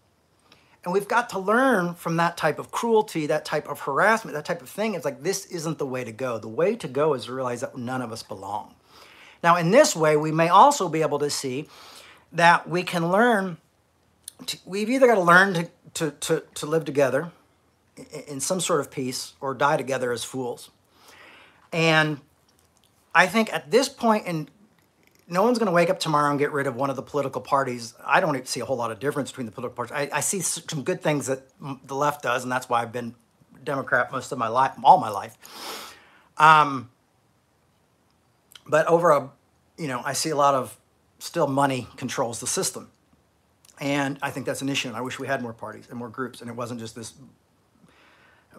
[0.84, 4.46] and we've got to learn from that type of cruelty, that type of harassment, that
[4.46, 4.94] type of thing.
[4.94, 6.38] It's like this isn't the way to go.
[6.38, 8.76] The way to go is to realize that none of us belong.
[9.44, 11.68] Now, in this way, we may also be able to see
[12.32, 13.58] that we can learn.
[14.46, 17.32] To, we've either got to learn to, to, to, to live together
[18.28, 20.72] in some sort of peace or die together as fools.
[21.72, 22.20] And
[23.14, 24.50] I think at this point in
[25.28, 27.42] no one's going to wake up tomorrow and get rid of one of the political
[27.42, 27.94] parties.
[28.06, 30.10] I don't see a whole lot of difference between the political parties.
[30.14, 31.42] I, I, see some good things that
[31.86, 33.14] the left does, and that's why I've been
[33.64, 35.96] Democrat most of my life, all my life.
[36.38, 36.90] Um,
[38.66, 39.30] but over a,
[39.78, 40.78] you know, I see a lot of
[41.20, 42.90] still money controls the system,
[43.82, 44.88] and I think that's an issue.
[44.88, 47.14] And I wish we had more parties and more groups, and it wasn't just this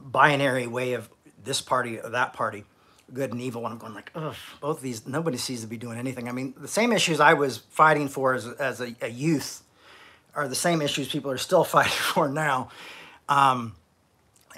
[0.00, 1.08] binary way of
[1.42, 2.64] this party or that party,
[3.12, 3.64] good and evil.
[3.64, 6.28] And I'm going like, ugh, both of these, nobody seems to be doing anything.
[6.28, 9.62] I mean, the same issues I was fighting for as, as a, a youth
[10.34, 12.70] are the same issues people are still fighting for now
[13.28, 13.74] um,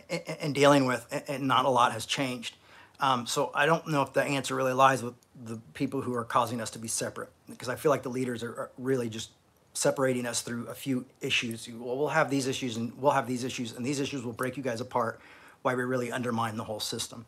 [0.09, 2.57] and, and, dealing with, and not a lot has changed.
[3.01, 6.25] Um, so I don't know if the answer really lies with the people who are
[6.25, 9.31] causing us to be separate, because I feel like the leaders are, are really just
[9.73, 11.69] separating us through a few issues.
[11.69, 14.57] Well, we'll have these issues and we'll have these issues, and these issues will break
[14.57, 15.21] you guys apart.
[15.63, 17.27] Why we really undermine the whole system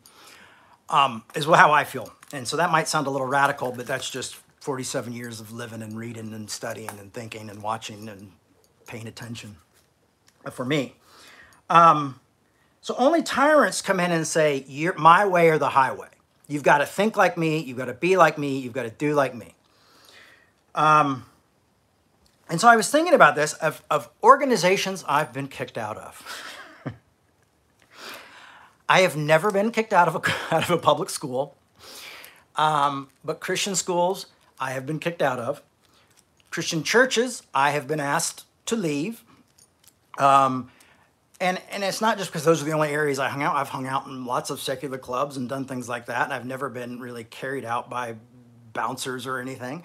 [0.89, 2.11] um, is how I feel.
[2.31, 5.81] And so that might sound a little radical, but that's just 47 years of living
[5.81, 8.31] and reading and studying and thinking and watching and
[8.87, 9.57] paying attention
[10.51, 10.95] for me.
[11.69, 12.19] Um,
[12.81, 14.65] so only tyrants come in and say,
[14.97, 16.09] my way or the highway.
[16.47, 17.59] You've got to think like me.
[17.59, 18.59] You've got to be like me.
[18.59, 19.55] You've got to do like me.
[20.75, 21.25] Um,
[22.53, 26.93] and so I was thinking about this of, of organizations I've been kicked out of.
[28.87, 30.21] I have never been kicked out of a,
[30.55, 31.57] out of a public school,
[32.55, 34.27] um, but Christian schools
[34.59, 35.63] I have been kicked out of.
[36.51, 39.23] Christian churches I have been asked to leave.
[40.19, 40.69] Um,
[41.41, 43.55] and, and it's not just because those are the only areas I hung out.
[43.55, 46.25] I've hung out in lots of secular clubs and done things like that.
[46.25, 48.13] And I've never been really carried out by
[48.73, 49.81] bouncers or anything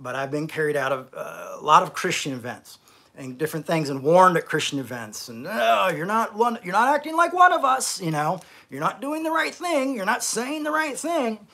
[0.00, 2.78] but I've been carried out of uh, a lot of Christian events
[3.16, 5.28] and different things and warned at Christian events.
[5.28, 8.00] And oh, you're not one, you're not acting like one of us.
[8.00, 9.94] You know, you're not doing the right thing.
[9.94, 11.46] You're not saying the right thing.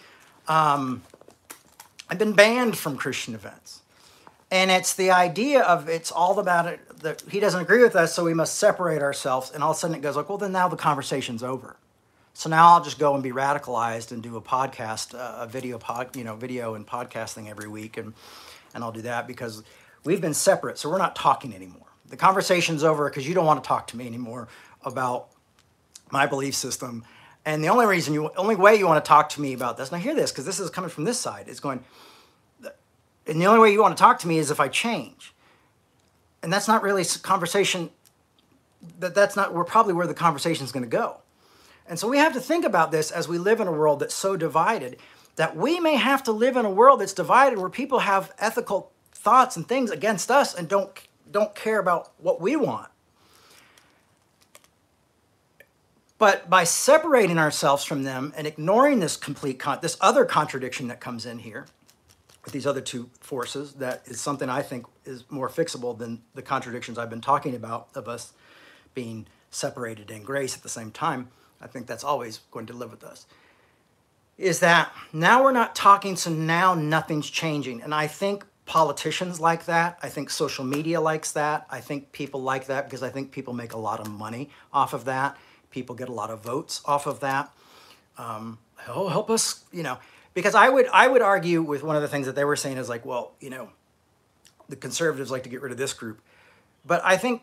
[0.46, 1.02] Um,
[2.08, 3.80] I've been banned from Christian events,
[4.50, 8.14] and it's the idea of it's all about it that he doesn't agree with us,
[8.14, 9.50] so we must separate ourselves.
[9.50, 11.76] And all of a sudden it goes like, well, then now the conversation's over.
[12.34, 15.78] So now I'll just go and be radicalized and do a podcast, uh, a video
[15.78, 18.12] pod, you know, video and podcasting every week, and
[18.74, 19.62] and I'll do that because
[20.04, 21.86] we've been separate, so we're not talking anymore.
[22.08, 24.48] The conversation's over because you don't want to talk to me anymore
[24.84, 25.28] about
[26.10, 27.04] my belief system.
[27.46, 29.92] And the only reason you, only way you want to talk to me about this,
[29.92, 31.84] now hear this, because this is coming from this side, is going,
[33.26, 35.34] and the only way you want to talk to me is if I change.
[36.42, 37.90] And that's not really conversation,
[38.98, 41.18] that, that's not, we're probably where the conversation is going to go.
[41.86, 44.14] And so we have to think about this as we live in a world that's
[44.14, 44.98] so divided
[45.36, 48.92] that we may have to live in a world that's divided where people have ethical
[49.12, 50.90] thoughts and things against us and don't
[51.30, 52.88] don't care about what we want.
[56.18, 61.00] But by separating ourselves from them and ignoring this complete con- this other contradiction that
[61.00, 61.66] comes in here,
[62.44, 66.42] with these other two forces that is something I think is more fixable than the
[66.42, 68.32] contradictions I've been talking about of us
[68.94, 71.28] being separated in grace at the same time.
[71.64, 73.26] I think that's always going to live with us.
[74.36, 77.82] Is that now we're not talking, so now nothing's changing.
[77.82, 79.98] And I think politicians like that.
[80.02, 81.66] I think social media likes that.
[81.70, 84.92] I think people like that because I think people make a lot of money off
[84.92, 85.36] of that.
[85.70, 87.52] People get a lot of votes off of that.
[88.18, 89.98] Um, oh, help us, you know
[90.34, 92.76] because I would I would argue with one of the things that they were saying
[92.76, 93.70] is like, well, you know,
[94.68, 96.20] the conservatives like to get rid of this group,
[96.84, 97.42] but I think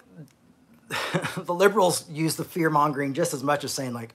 [1.37, 4.13] the liberals use the fear mongering just as much as saying like,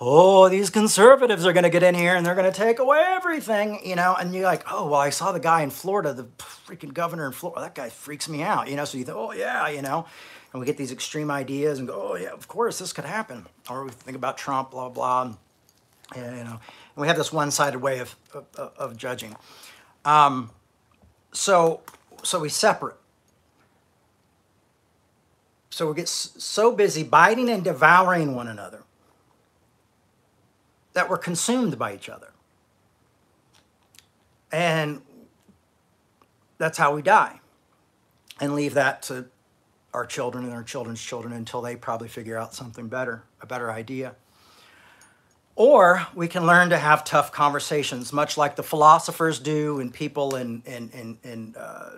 [0.00, 3.02] oh, these conservatives are going to get in here and they're going to take away
[3.06, 6.24] everything, you know, and you're like, oh, well, I saw the guy in Florida, the
[6.38, 9.32] freaking governor in Florida, that guy freaks me out, you know, so you think, oh
[9.32, 10.06] yeah, you know.
[10.52, 13.46] And we get these extreme ideas and go, oh yeah, of course this could happen.
[13.68, 15.34] Or we think about Trump, blah blah.
[16.16, 16.60] And, you know,
[16.96, 19.36] we have this one-sided way of, of, of judging.
[20.04, 20.50] Um,
[21.32, 21.82] so,
[22.24, 22.96] so we separate.
[25.70, 28.82] So we get so busy biting and devouring one another
[30.92, 32.32] that we're consumed by each other.
[34.52, 35.00] And
[36.58, 37.40] that's how we die.
[38.40, 39.26] And leave that to
[39.94, 43.70] our children and our children's children until they probably figure out something better, a better
[43.70, 44.14] idea.
[45.54, 50.34] Or we can learn to have tough conversations, much like the philosophers do, and people
[50.34, 51.90] and, and, and, and uh,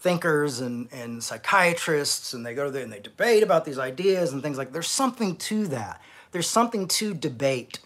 [0.00, 4.42] thinkers and, and psychiatrists, and they go there and they debate about these ideas and
[4.42, 6.00] things like There's something to that.
[6.30, 7.80] There's something to debate.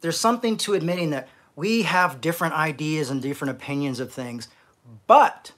[0.00, 4.48] There's something to admitting that we have different ideas and different opinions of things,
[5.06, 5.52] but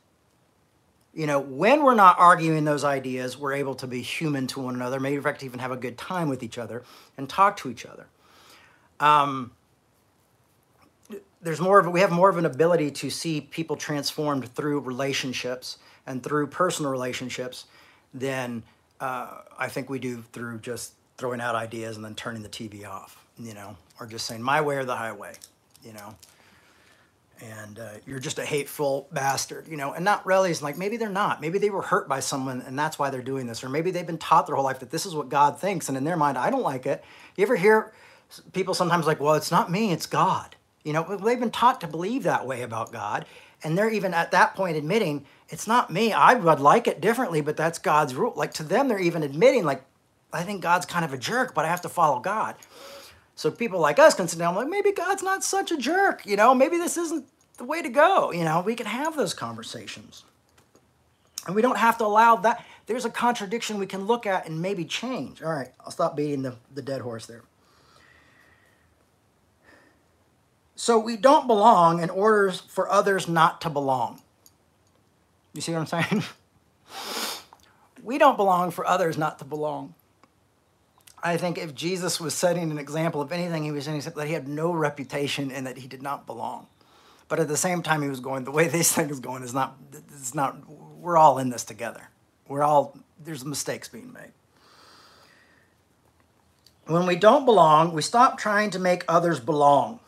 [1.15, 4.75] you know, when we're not arguing those ideas, we're able to be human to one
[4.75, 6.83] another, maybe in fact even have a good time with each other
[7.19, 8.07] and talk to each other
[9.03, 9.51] um,
[11.43, 15.79] there's more of we have more of an ability to see people transformed through relationships
[16.07, 17.67] and through personal relationships
[18.15, 18.63] than
[19.01, 22.87] uh, I think we do through just throwing out ideas and then turning the TV
[22.87, 25.35] off, you know, or just saying my way or the highway,
[25.85, 26.15] you know.
[27.41, 30.51] And uh, you're just a hateful bastard, you know, and not really.
[30.51, 31.41] It's like maybe they're not.
[31.41, 34.07] Maybe they were hurt by someone and that's why they're doing this, or maybe they've
[34.07, 36.39] been taught their whole life that this is what God thinks, and in their mind,
[36.39, 37.03] I don't like it.
[37.37, 37.93] You ever hear
[38.53, 40.55] people sometimes like, well, it's not me, it's God.
[40.85, 43.25] You know, they've been taught to believe that way about God.
[43.65, 46.13] And they're even at that point admitting, it's not me.
[46.13, 48.33] I would like it differently, but that's God's rule.
[48.35, 49.85] Like to them, they're even admitting, like,
[50.33, 52.57] I think God's kind of a jerk, but I have to follow God.
[53.35, 56.27] So people like us can sit down, like, maybe God's not such a jerk.
[56.27, 57.27] You know, maybe this isn't
[57.59, 58.33] the way to go.
[58.33, 60.25] You know, we can have those conversations.
[61.47, 62.65] And we don't have to allow that.
[62.87, 65.43] There's a contradiction we can look at and maybe change.
[65.43, 67.43] All right, I'll stop beating the, the dead horse there.
[70.75, 74.21] So we don't belong in order for others not to belong.
[75.53, 76.25] You see what I'm saying?
[78.03, 79.95] we don't belong for others not to belong.
[81.23, 84.33] I think if Jesus was setting an example of anything, he was saying that he
[84.33, 86.67] had no reputation and that he did not belong.
[87.29, 89.55] But at the same time, he was going, the way this thing is going is
[89.55, 89.77] not,
[90.13, 92.09] it's not, we're all in this together.
[92.49, 94.33] We're all, there's mistakes being made.
[96.87, 100.01] When we don't belong, we stop trying to make others belong.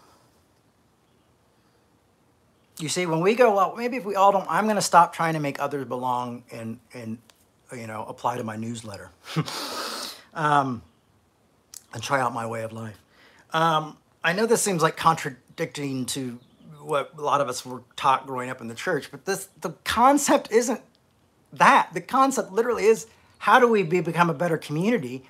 [2.79, 5.13] You see, when we go, well, maybe if we all don't, I'm going to stop
[5.13, 7.19] trying to make others belong and, and
[7.73, 9.11] you know, apply to my newsletter
[10.35, 10.83] um,
[11.93, 12.99] and try out my way of life.
[13.53, 16.41] Um, I know this seems like contradicting to
[16.81, 19.71] what a lot of us were taught growing up in the church, but this the
[19.85, 20.81] concept isn't
[21.53, 21.91] that.
[21.95, 23.07] The concept literally is
[23.39, 25.25] how do we be, become a better community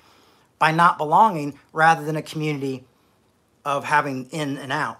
[0.57, 2.85] by not belonging rather than a community
[3.63, 4.99] of having in and out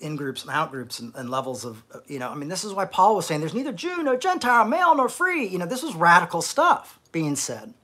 [0.00, 2.72] in groups and out groups and, and, levels of, you know, I mean, this is
[2.72, 5.46] why Paul was saying there's neither Jew nor Gentile, male nor free.
[5.46, 7.74] You know, this was radical stuff being said.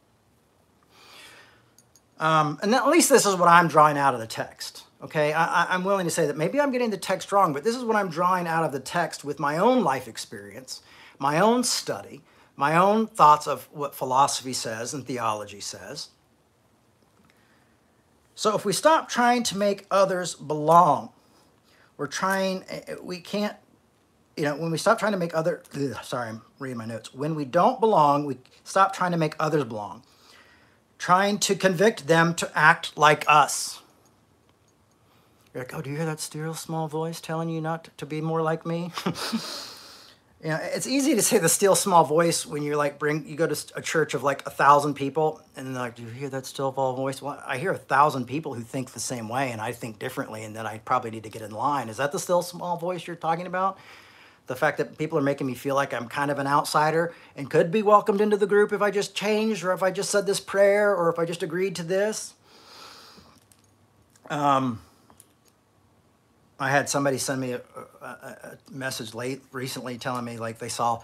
[2.19, 4.85] Um, and at least this is what I'm drawing out of the text.
[5.03, 7.75] Okay, I, am willing to say that maybe I'm getting the text wrong, but this
[7.75, 10.81] is what I'm drawing out of the text with my own life experience,
[11.19, 12.23] my own study,
[12.55, 16.11] my own thoughts of what philosophy says and theology says.
[18.37, 21.11] So if we stop trying to make others belong,
[22.03, 23.57] we're trying, eh, eh, we can't,
[24.37, 27.15] you know, when we stop trying to make other, ugh, sorry, I'm reading my notes.
[27.15, 30.03] When we don't belong, we stop trying to make others belong.
[30.99, 33.83] Trying to convict them to act like us.
[35.55, 38.21] You're like, oh, do you hear that still small voice telling you not to be
[38.21, 38.91] more like me?
[40.43, 43.37] you know, it's easy to say the still small voice when you're like bring you
[43.37, 46.47] go to a church of like a thousand people and like, do you hear that
[46.47, 47.23] still small voice?
[47.23, 50.43] Well, I hear a thousand people who think the same way and I think differently
[50.43, 51.89] and then I probably need to get in line.
[51.89, 53.79] Is that the still small voice you're talking about?
[54.49, 57.49] The fact that people are making me feel like I'm kind of an outsider and
[57.49, 60.27] could be welcomed into the group if I just changed or if I just said
[60.27, 62.35] this prayer or if I just agreed to this.
[64.29, 64.81] Um,
[66.59, 67.61] I had somebody send me a,
[68.03, 71.03] a, a message late recently telling me like they saw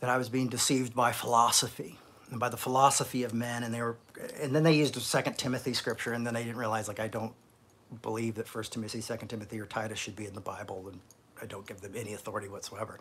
[0.00, 1.98] that I was being deceived by philosophy
[2.30, 3.96] and by the philosophy of men, and they were,
[4.40, 7.08] and then they used a Second Timothy scripture, and then they didn't realize like I
[7.08, 7.32] don't
[8.02, 11.00] believe that First Timothy, Second Timothy, or Titus should be in the Bible, and
[11.40, 12.98] I don't give them any authority whatsoever.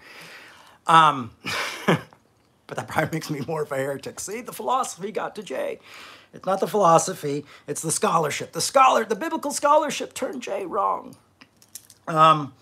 [0.85, 1.31] Um,
[1.87, 4.19] but that probably makes me more of a heretic.
[4.19, 5.79] See, the philosophy got to Jay.
[6.33, 8.51] It's not the philosophy; it's the scholarship.
[8.51, 11.15] The scholar, the biblical scholarship, turned Jay wrong.
[12.07, 12.53] Um,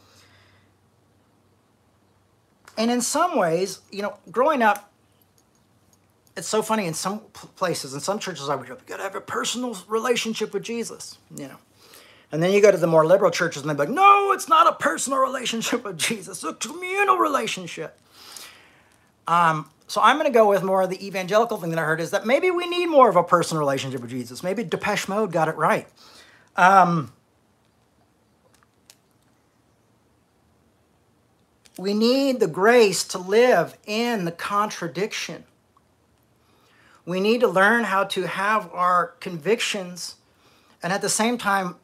[2.77, 4.91] and in some ways, you know, growing up,
[6.35, 7.19] it's so funny in some
[7.55, 11.17] places, in some churches, I would go, you gotta have a personal relationship with Jesus,
[11.35, 11.57] you know.
[12.31, 14.65] And then you go to the more liberal churches and they're like, no, it's not
[14.65, 17.99] a personal relationship with Jesus, it's a communal relationship.
[19.27, 22.01] Um, so I'm going to go with more of the evangelical thing that I heard
[22.01, 24.43] is that maybe we need more of a personal relationship with Jesus.
[24.43, 25.87] Maybe Depeche Mode got it right.
[26.55, 27.13] Um,
[31.77, 35.43] we need the grace to live in the contradiction.
[37.05, 40.15] We need to learn how to have our convictions
[40.81, 41.75] and at the same time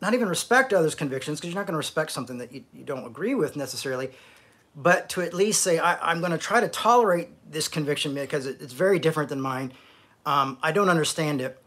[0.00, 2.84] not even respect others' convictions because you're not going to respect something that you, you
[2.84, 4.10] don't agree with necessarily,
[4.74, 8.46] but to at least say, I, am going to try to tolerate this conviction because
[8.46, 9.72] it, it's very different than mine.
[10.24, 11.58] Um, I don't understand it.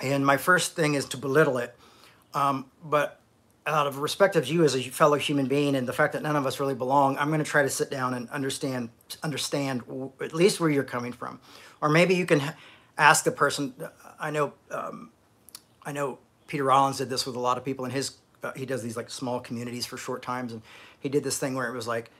[0.00, 1.74] And my first thing is to belittle it.
[2.34, 3.20] Um, but
[3.66, 6.36] out of respect of you as a fellow human being and the fact that none
[6.36, 8.90] of us really belong, I'm going to try to sit down and understand
[9.22, 9.82] understand
[10.20, 11.40] at least where you're coming from,
[11.80, 12.42] or maybe you can
[12.98, 13.74] ask the person.
[14.18, 15.10] I know um,
[15.84, 18.16] I know Peter Rollins did this with a lot of people in his.
[18.42, 20.62] Uh, he does these like small communities for short times, and
[20.98, 22.10] he did this thing where it was like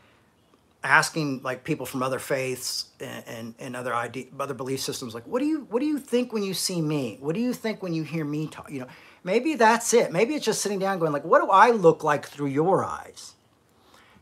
[0.85, 5.27] asking like people from other faiths and, and, and other idea, other belief systems, like,
[5.27, 7.19] what do you what do you think when you see me?
[7.21, 8.71] What do you think when you hear me talk?
[8.71, 8.89] You know
[9.25, 10.13] Maybe that's it.
[10.13, 13.35] Maybe it's just sitting down going like, what do I look like through your eyes?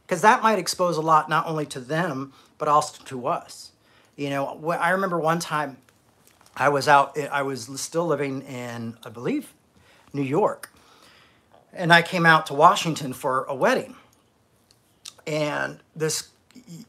[0.06, 3.72] Because that might expose a lot not only to them, but also to us.
[4.16, 5.78] You know, I remember one time
[6.56, 9.54] I was out, eh, I was still living in, I believe,
[10.12, 10.72] New York.
[11.72, 13.96] And I came out to Washington for a wedding.
[15.26, 16.28] And this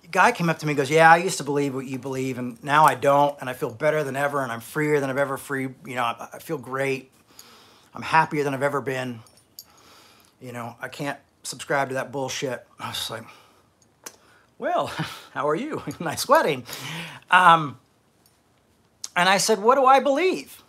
[0.09, 2.37] guy came up to me and goes, Yeah, I used to believe what you believe,
[2.37, 3.37] and now I don't.
[3.39, 5.69] And I feel better than ever, and I'm freer than I've ever free.
[5.85, 7.11] You know, I, I feel great.
[7.93, 9.19] I'm happier than I've ever been.
[10.41, 12.65] You know, I can't subscribe to that bullshit.
[12.79, 13.23] I was like,
[14.57, 14.87] well,
[15.33, 15.83] how are you?
[15.99, 16.65] nice wedding.
[17.29, 17.77] Um,
[19.15, 20.63] and I said, what do I believe?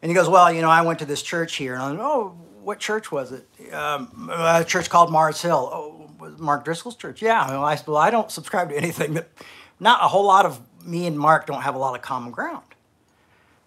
[0.00, 1.74] And he goes, well, you know, I went to this church here.
[1.74, 3.74] And I'm like, oh, what church was it?
[3.74, 5.68] Um, a church called Mars Hill.
[5.72, 7.20] Oh, was Mark Driscoll's church?
[7.20, 7.40] Yeah.
[7.42, 9.28] I, well, I don't subscribe to anything that,
[9.80, 12.64] not a whole lot of me and Mark don't have a lot of common ground.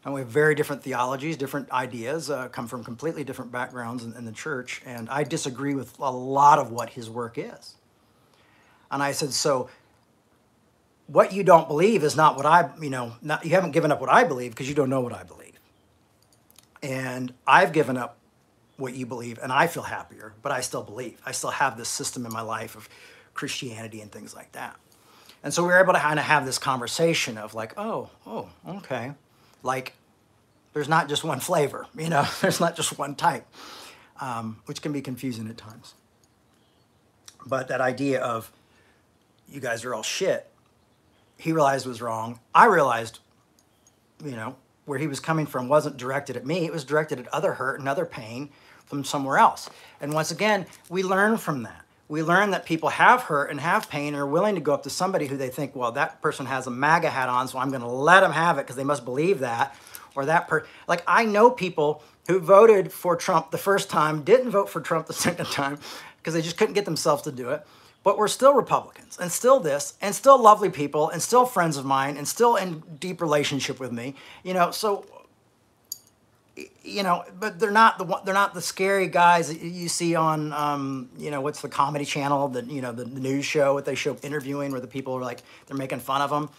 [0.04, 4.16] And we have very different theologies, different ideas, uh, come from completely different backgrounds in,
[4.16, 4.82] in, the church.
[4.86, 7.76] And I disagree with a lot of what his work is.
[8.89, 9.70] And I said, so
[11.06, 14.02] what you don't believe is not what I, you know, not, you haven't given up
[14.02, 15.60] what I believe because you don't know what I believe.
[16.82, 18.18] And I've given up
[18.78, 21.22] what you believe and I feel happier, but I still believe.
[21.24, 22.89] I still have this system in my life of
[23.36, 24.78] Christianity and things like that.
[25.43, 28.49] And so we were able to kind of have this conversation of like, oh, oh,
[28.68, 29.12] okay
[29.64, 29.93] like
[30.74, 33.45] there's not just one flavor, you know, there's not just one type,
[34.20, 35.93] um, which can be confusing at times.
[37.45, 38.51] But that idea of
[39.49, 40.49] you guys are all shit,
[41.38, 42.39] he realized was wrong.
[42.53, 43.20] I realized,
[44.24, 44.55] you know,
[44.86, 47.80] where he was coming from wasn't directed at me, it was directed at other hurt
[47.80, 48.49] and other pain
[48.86, 49.70] from somewhere else.
[49.99, 53.89] And once again, we learn from that we learn that people have hurt and have
[53.89, 56.45] pain and are willing to go up to somebody who they think, well, that person
[56.45, 58.84] has a MAGA hat on, so I'm going to let them have it because they
[58.84, 59.74] must believe that.
[60.14, 64.51] Or that per like I know people who voted for Trump the first time, didn't
[64.51, 65.80] vote for Trump the second time
[66.18, 67.66] because they just couldn't get themselves to do it.
[68.03, 71.86] But we're still Republicans and still this and still lovely people and still friends of
[71.86, 74.16] mine and still in deep relationship with me.
[74.43, 75.05] You know, so
[76.84, 80.51] you know, but they're not the they're not the scary guys that you see on
[80.53, 83.95] um, you know what's the comedy channel the you know the, news show what they
[83.95, 86.49] show interviewing where the people are like they're making fun of them.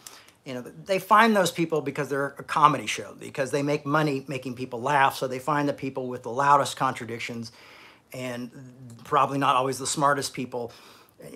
[0.45, 4.25] You know, they find those people because they're a comedy show because they make money
[4.27, 5.15] making people laugh.
[5.17, 7.53] So they find the people with the loudest contradictions,
[8.13, 8.51] and
[9.05, 10.73] probably not always the smartest people.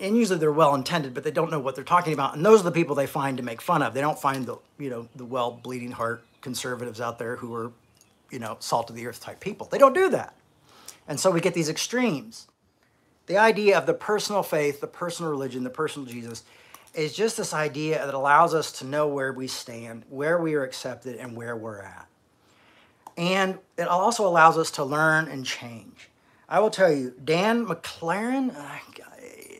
[0.01, 2.35] And usually they're well intended, but they don't know what they're talking about.
[2.35, 3.93] And those are the people they find to make fun of.
[3.93, 7.71] They don't find the you know the well bleeding heart conservatives out there who are
[8.29, 9.67] you know, salt of the earth type people.
[9.67, 10.33] They don't do that.
[11.07, 12.47] And so we get these extremes.
[13.27, 16.43] The idea of the personal faith, the personal religion, the personal Jesus
[16.93, 20.63] is just this idea that allows us to know where we stand, where we are
[20.63, 22.07] accepted, and where we're at.
[23.17, 26.09] And it also allows us to learn and change.
[26.49, 28.79] I will tell you, Dan McClellan, uh,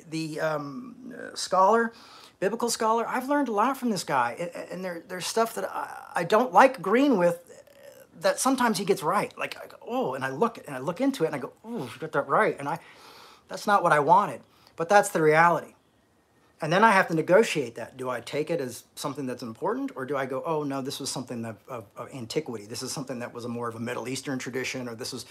[0.09, 1.93] the um, scholar,
[2.39, 4.49] biblical scholar, I've learned a lot from this guy.
[4.71, 7.46] And there, there's stuff that I, I don't like agreeing with
[8.21, 9.35] that sometimes he gets right.
[9.37, 11.83] Like, go, oh, and I look and I look into it and I go, oh,
[11.83, 12.55] you got that right.
[12.57, 12.79] And I,
[13.47, 14.41] that's not what I wanted,
[14.75, 15.73] but that's the reality.
[16.59, 17.97] And then I have to negotiate that.
[17.97, 20.99] Do I take it as something that's important, or do I go, oh no, this
[20.99, 22.65] was something of, of, of antiquity.
[22.65, 25.25] This is something that was a more of a Middle Eastern tradition, or this is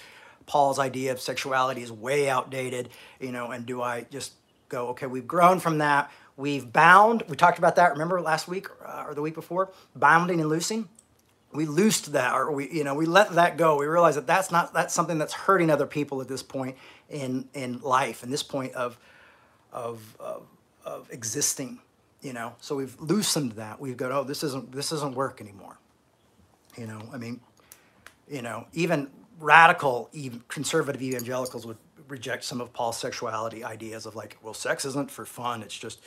[0.47, 3.51] Paul's idea of sexuality is way outdated, you know.
[3.51, 4.34] And do I just
[4.68, 6.12] go, okay, we've grown from that.
[6.37, 7.24] We've bound.
[7.28, 7.93] We talked about that.
[7.93, 10.89] Remember last week uh, or the week before, bounding and loosing
[11.57, 13.78] we loosed that or we you know we let that go.
[13.78, 16.76] We realize that that's not that's something that's hurting other people at this point
[17.09, 18.98] in in life and this point of
[19.72, 20.46] of of,
[20.84, 21.80] of existing
[22.22, 22.54] you know?
[22.61, 23.80] So we've loosened that.
[23.80, 25.78] We've got oh this isn't this doesn't work anymore.
[26.76, 27.40] You know i mean
[28.28, 31.78] you know even radical even conservative evangelicals would
[32.09, 35.62] reject some of paul's sexuality ideas of like well sex isn't for fun.
[35.62, 36.00] It's just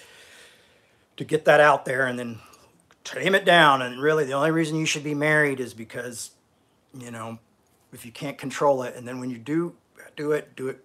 [1.18, 2.40] to get that out there and then
[3.14, 3.82] tame it down.
[3.82, 6.32] And really, the only reason you should be married is because,
[6.98, 7.40] you know,
[7.94, 9.76] if you can't control it, and then when you do
[10.16, 10.84] do it, do it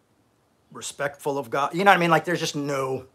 [0.73, 1.75] respectful of God.
[1.75, 2.11] You know what I mean?
[2.11, 3.07] Like, there's just no.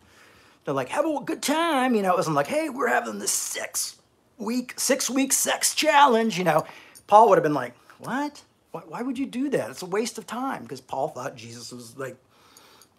[0.65, 1.95] They're like, have a good time.
[1.95, 3.97] You know, it wasn't like, hey, we're having this six
[4.37, 6.37] week, six week sex challenge.
[6.37, 6.65] You know,
[7.07, 8.41] Paul would have been like, what?
[8.71, 9.71] Why, why would you do that?
[9.71, 12.17] It's a waste of time because Paul thought Jesus was like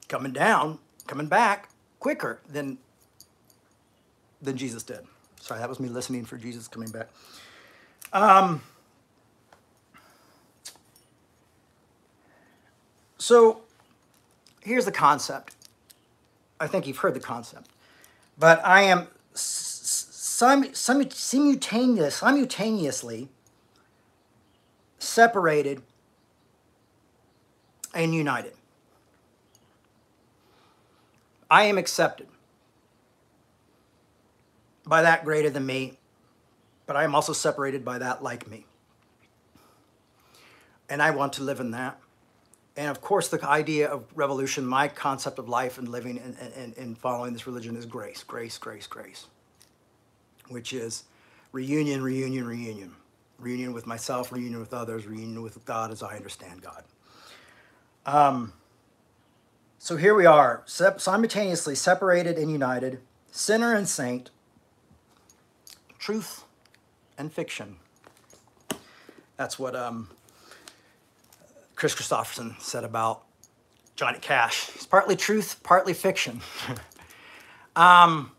[0.09, 1.69] coming down, coming back
[2.01, 2.79] quicker than
[4.43, 5.01] than Jesus did.
[5.41, 7.09] Sorry, that was me listening for Jesus coming back.
[8.13, 8.63] Um,
[13.19, 13.63] so
[14.63, 15.57] here's the concept.
[16.61, 17.71] I think you've heard the concept.
[18.39, 23.29] But I am sim, sim, simultaneous, simultaneously
[24.99, 25.83] separated
[27.95, 28.53] and united.
[31.51, 32.29] I am accepted
[34.91, 35.97] by that greater than me,
[36.87, 38.67] but I am also separated by that like me.
[40.89, 42.01] And I want to live in that.
[42.77, 46.77] And of course, the idea of revolution, my concept of life and living and, and,
[46.77, 49.27] and following this religion is grace, grace, grace, grace,
[50.49, 51.05] which is
[51.53, 52.97] reunion, reunion, reunion.
[53.39, 56.85] Reunion with myself, reunion with others, reunion with God as I understand God.
[58.05, 58.53] Um,
[59.79, 64.31] so here we are, simultaneously separated and united, sinner and saint,
[66.01, 66.45] truth
[67.17, 67.77] and fiction.
[69.37, 70.09] That's what um,
[71.77, 73.23] Kris Kristofferson said about
[73.95, 74.71] Johnny Cash.
[74.75, 76.41] It's partly truth, partly fiction.
[77.77, 78.33] um,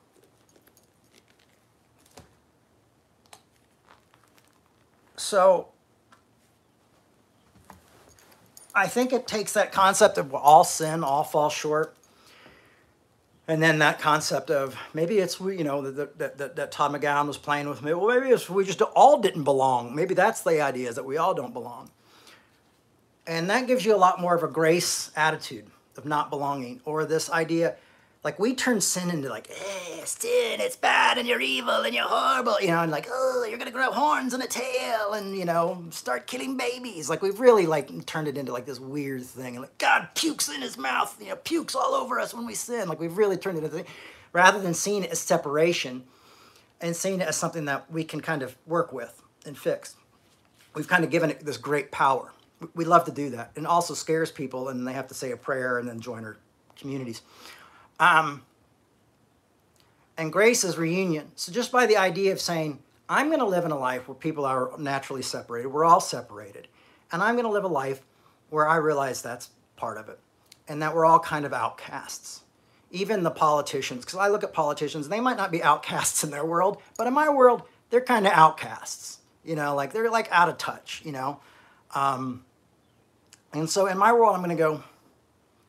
[5.16, 5.70] so
[8.74, 11.96] I think it takes that concept of all sin, all fall short,
[13.52, 17.38] and then that concept of maybe it's you know that, that, that, Todd McGowan was
[17.38, 17.94] playing with me.
[17.94, 19.94] Well, maybe it's we just all didn't belong.
[19.94, 21.90] Maybe that's the idea is that we all don't belong,
[23.28, 25.66] and that gives you a lot more of a grace attitude
[25.98, 27.76] of not belonging, or this idea
[28.24, 32.08] like we turn sin into like, eh, sin, it's bad and you're evil and you're
[32.08, 35.46] horrible, you know, and like, oh, you're gonna grow horns and a tail and you
[35.46, 37.10] know, start killing babies.
[37.10, 40.50] Like we've really like turned it into like this weird thing, and like God pukes
[40.50, 42.88] in his mouth, you know, pukes all over us when we sin.
[42.88, 43.86] Like we've really turned it into,
[44.34, 46.04] rather than seeing it as separation,
[46.80, 49.96] and seeing it as something that we can kind of work with and fix.
[50.76, 52.32] We've kind of given it this great power.
[52.76, 55.38] We love to do that, and also scares people, and they have to say a
[55.38, 56.38] prayer and then join our
[56.76, 57.24] communities.
[58.02, 58.44] Um,
[60.18, 61.32] and grace is reunion.
[61.36, 64.16] So just by the idea of saying, I'm going to live in a life where
[64.16, 66.68] people are naturally separated, we're all separated,
[67.12, 68.02] and I'm going to live a life
[68.50, 70.20] where I realize that's part of it,
[70.68, 72.42] and that we're all kind of outcasts.
[72.90, 76.44] Even the politicians, because I look at politicians, they might not be outcasts in their
[76.44, 79.20] world, but in my world, they're kind of outcasts.
[79.44, 81.40] You know, like they're like out of touch, you know?
[81.96, 82.46] Um,
[83.54, 84.84] and so in my world, I'm going to go,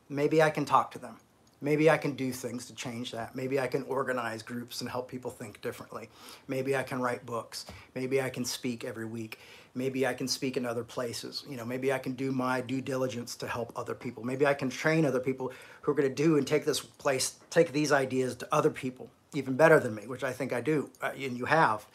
[0.09, 1.17] maybe I can talk to them.
[1.63, 3.37] Maybe I can do things to change that.
[3.37, 6.11] Maybe I can organize groups and help people think differently.
[6.49, 7.67] Maybe I can write books.
[7.95, 9.39] Maybe I can speak every week.
[9.75, 11.45] Maybe I can speak in other places.
[11.49, 14.25] You know, maybe I can do my due diligence to help other people.
[14.25, 17.37] Maybe I can train other people who are going to do and take this place,
[17.49, 20.91] take these ideas to other people even better than me, which I think I do,
[21.01, 21.87] uh, and you have.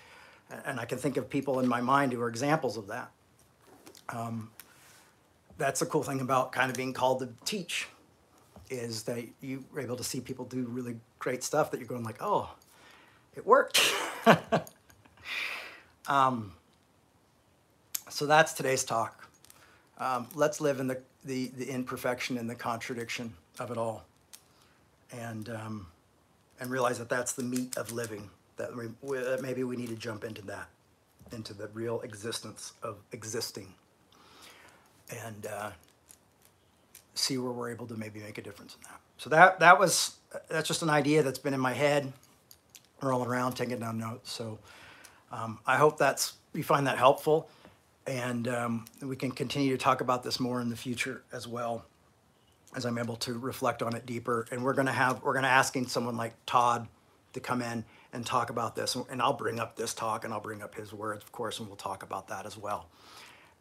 [0.66, 3.12] And I can think of people in my mind who are examples of that.
[4.10, 4.50] Um,
[5.58, 7.88] that's the cool thing about kind of being called to teach
[8.70, 12.04] is that you are able to see people do really great stuff that you're going
[12.04, 12.50] like, oh,
[13.36, 13.82] it worked.
[16.08, 16.52] um,
[18.10, 19.30] so that's today's talk.
[20.00, 24.06] Um, let's live in the, the, the imperfection and the contradiction of it all.
[25.12, 25.88] And, um,
[26.60, 28.88] and realize that that's the meat of living, that we,
[29.42, 30.68] maybe we need to jump into that,
[31.32, 33.74] into the real existence of existing.
[35.26, 35.72] And uh,
[37.18, 39.00] see where we're able to maybe make a difference in that.
[39.18, 40.18] So that that was
[40.50, 42.12] that's just an idea that's been in my head,
[43.02, 44.32] rolling around, taking down notes.
[44.32, 44.60] So
[45.32, 47.50] um, I hope that's you find that helpful,
[48.06, 51.86] and um, we can continue to talk about this more in the future as well,
[52.76, 54.48] as I'm able to reflect on it deeper.
[54.52, 56.88] And we're gonna have we're gonna asking someone like Todd
[57.34, 60.40] to come in and talk about this, and I'll bring up this talk and I'll
[60.40, 62.88] bring up his words, of course, and we'll talk about that as well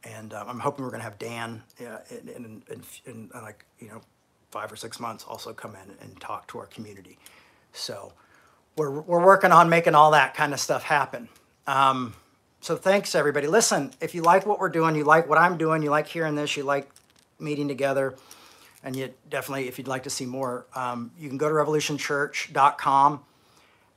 [0.07, 3.43] and um, I'm hoping we're going to have Dan uh, in, in, in, in, uh,
[3.43, 4.01] like you know
[4.51, 7.19] five or six months also come in and talk to our community.
[7.73, 8.13] So
[8.77, 11.29] we're we're working on making all that kind of stuff happen.
[11.67, 12.15] Um,
[12.61, 13.47] so thanks everybody.
[13.47, 16.35] Listen, if you like what we're doing, you like what I'm doing, you like hearing
[16.35, 16.89] this, you like
[17.39, 18.15] meeting together,
[18.83, 23.25] and you definitely if you'd like to see more, um, you can go to revolutionchurch.com.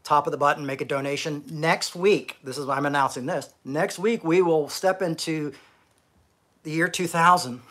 [0.01, 1.43] Top of the button, make a donation.
[1.51, 3.53] Next week, this is why I'm announcing this.
[3.65, 5.53] Next week, we will step into
[6.63, 7.61] the year 2000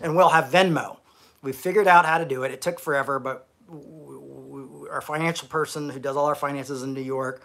[0.00, 0.98] and we'll have Venmo.
[1.42, 2.52] We figured out how to do it.
[2.52, 3.46] It took forever, but
[4.90, 7.42] our financial person who does all our finances in New York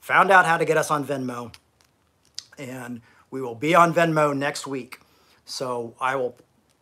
[0.00, 1.54] found out how to get us on Venmo.
[2.58, 3.00] And
[3.30, 5.00] we will be on Venmo next week.
[5.44, 6.36] So I will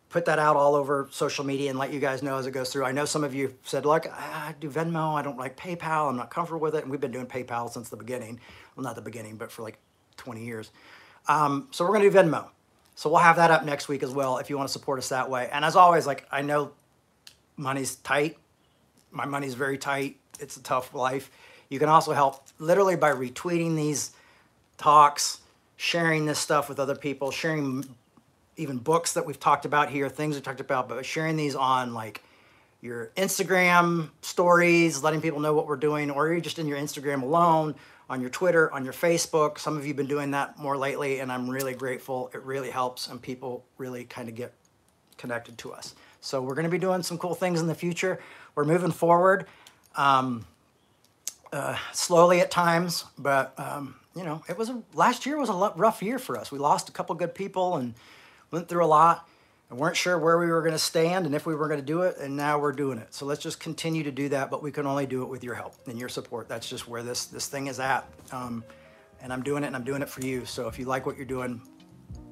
[0.09, 2.71] put that out all over social media and let you guys know as it goes
[2.71, 2.83] through.
[2.83, 5.13] I know some of you said, look, I do Venmo.
[5.13, 6.09] I don't like PayPal.
[6.09, 6.81] I'm not comfortable with it.
[6.81, 8.39] And we've been doing PayPal since the beginning.
[8.75, 9.77] Well, not the beginning, but for like
[10.17, 10.71] 20 years.
[11.27, 12.49] Um, so we're going to do Venmo.
[12.99, 15.07] So we'll have that up next week as well if you want to support us
[15.07, 15.47] that way.
[15.53, 16.71] And as always, like I know
[17.55, 18.37] money's tight.
[19.09, 20.17] My money's very tight.
[20.41, 21.31] It's a tough life.
[21.69, 24.11] You can also help literally by retweeting these
[24.77, 25.39] talks,
[25.77, 27.85] sharing this stuff with other people, sharing
[28.57, 31.93] even books that we've talked about here, things we talked about, but sharing these on
[31.93, 32.21] like
[32.81, 37.21] your Instagram stories, letting people know what we're doing, or you're just in your Instagram
[37.21, 37.75] alone,
[38.09, 39.59] on your Twitter, on your Facebook.
[39.59, 42.31] Some of you have been doing that more lately, and I'm really grateful.
[42.33, 44.53] It really helps, and people really kind of get
[45.17, 45.95] connected to us.
[46.21, 48.19] So we're going to be doing some cool things in the future.
[48.55, 49.45] We're moving forward,
[49.95, 50.45] um,
[51.53, 55.53] uh, slowly at times, but um, you know, it was a, last year was a
[55.53, 56.51] rough year for us.
[56.51, 57.93] We lost a couple good people and
[58.51, 59.28] went through a lot
[59.69, 61.85] and weren't sure where we were going to stand and if we were going to
[61.85, 63.13] do it and now we're doing it.
[63.13, 65.55] So let's just continue to do that but we can only do it with your
[65.55, 66.47] help and your support.
[66.49, 68.09] That's just where this this thing is at.
[68.31, 68.63] Um,
[69.21, 70.45] and i'm doing it and i'm doing it for you.
[70.45, 71.61] So if you like what you're doing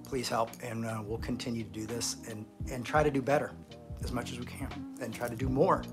[0.04, 3.52] please help and uh, we'll continue to do this and and try to do better
[4.04, 4.70] as much as we can
[5.02, 5.84] and try to do more.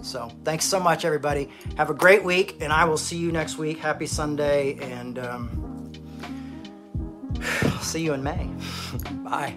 [0.00, 1.50] So thanks so much everybody.
[1.76, 3.78] Have a great week and i will see you next week.
[3.78, 5.92] Happy sunday and um,
[7.80, 8.50] see you in may.
[9.22, 9.56] Bye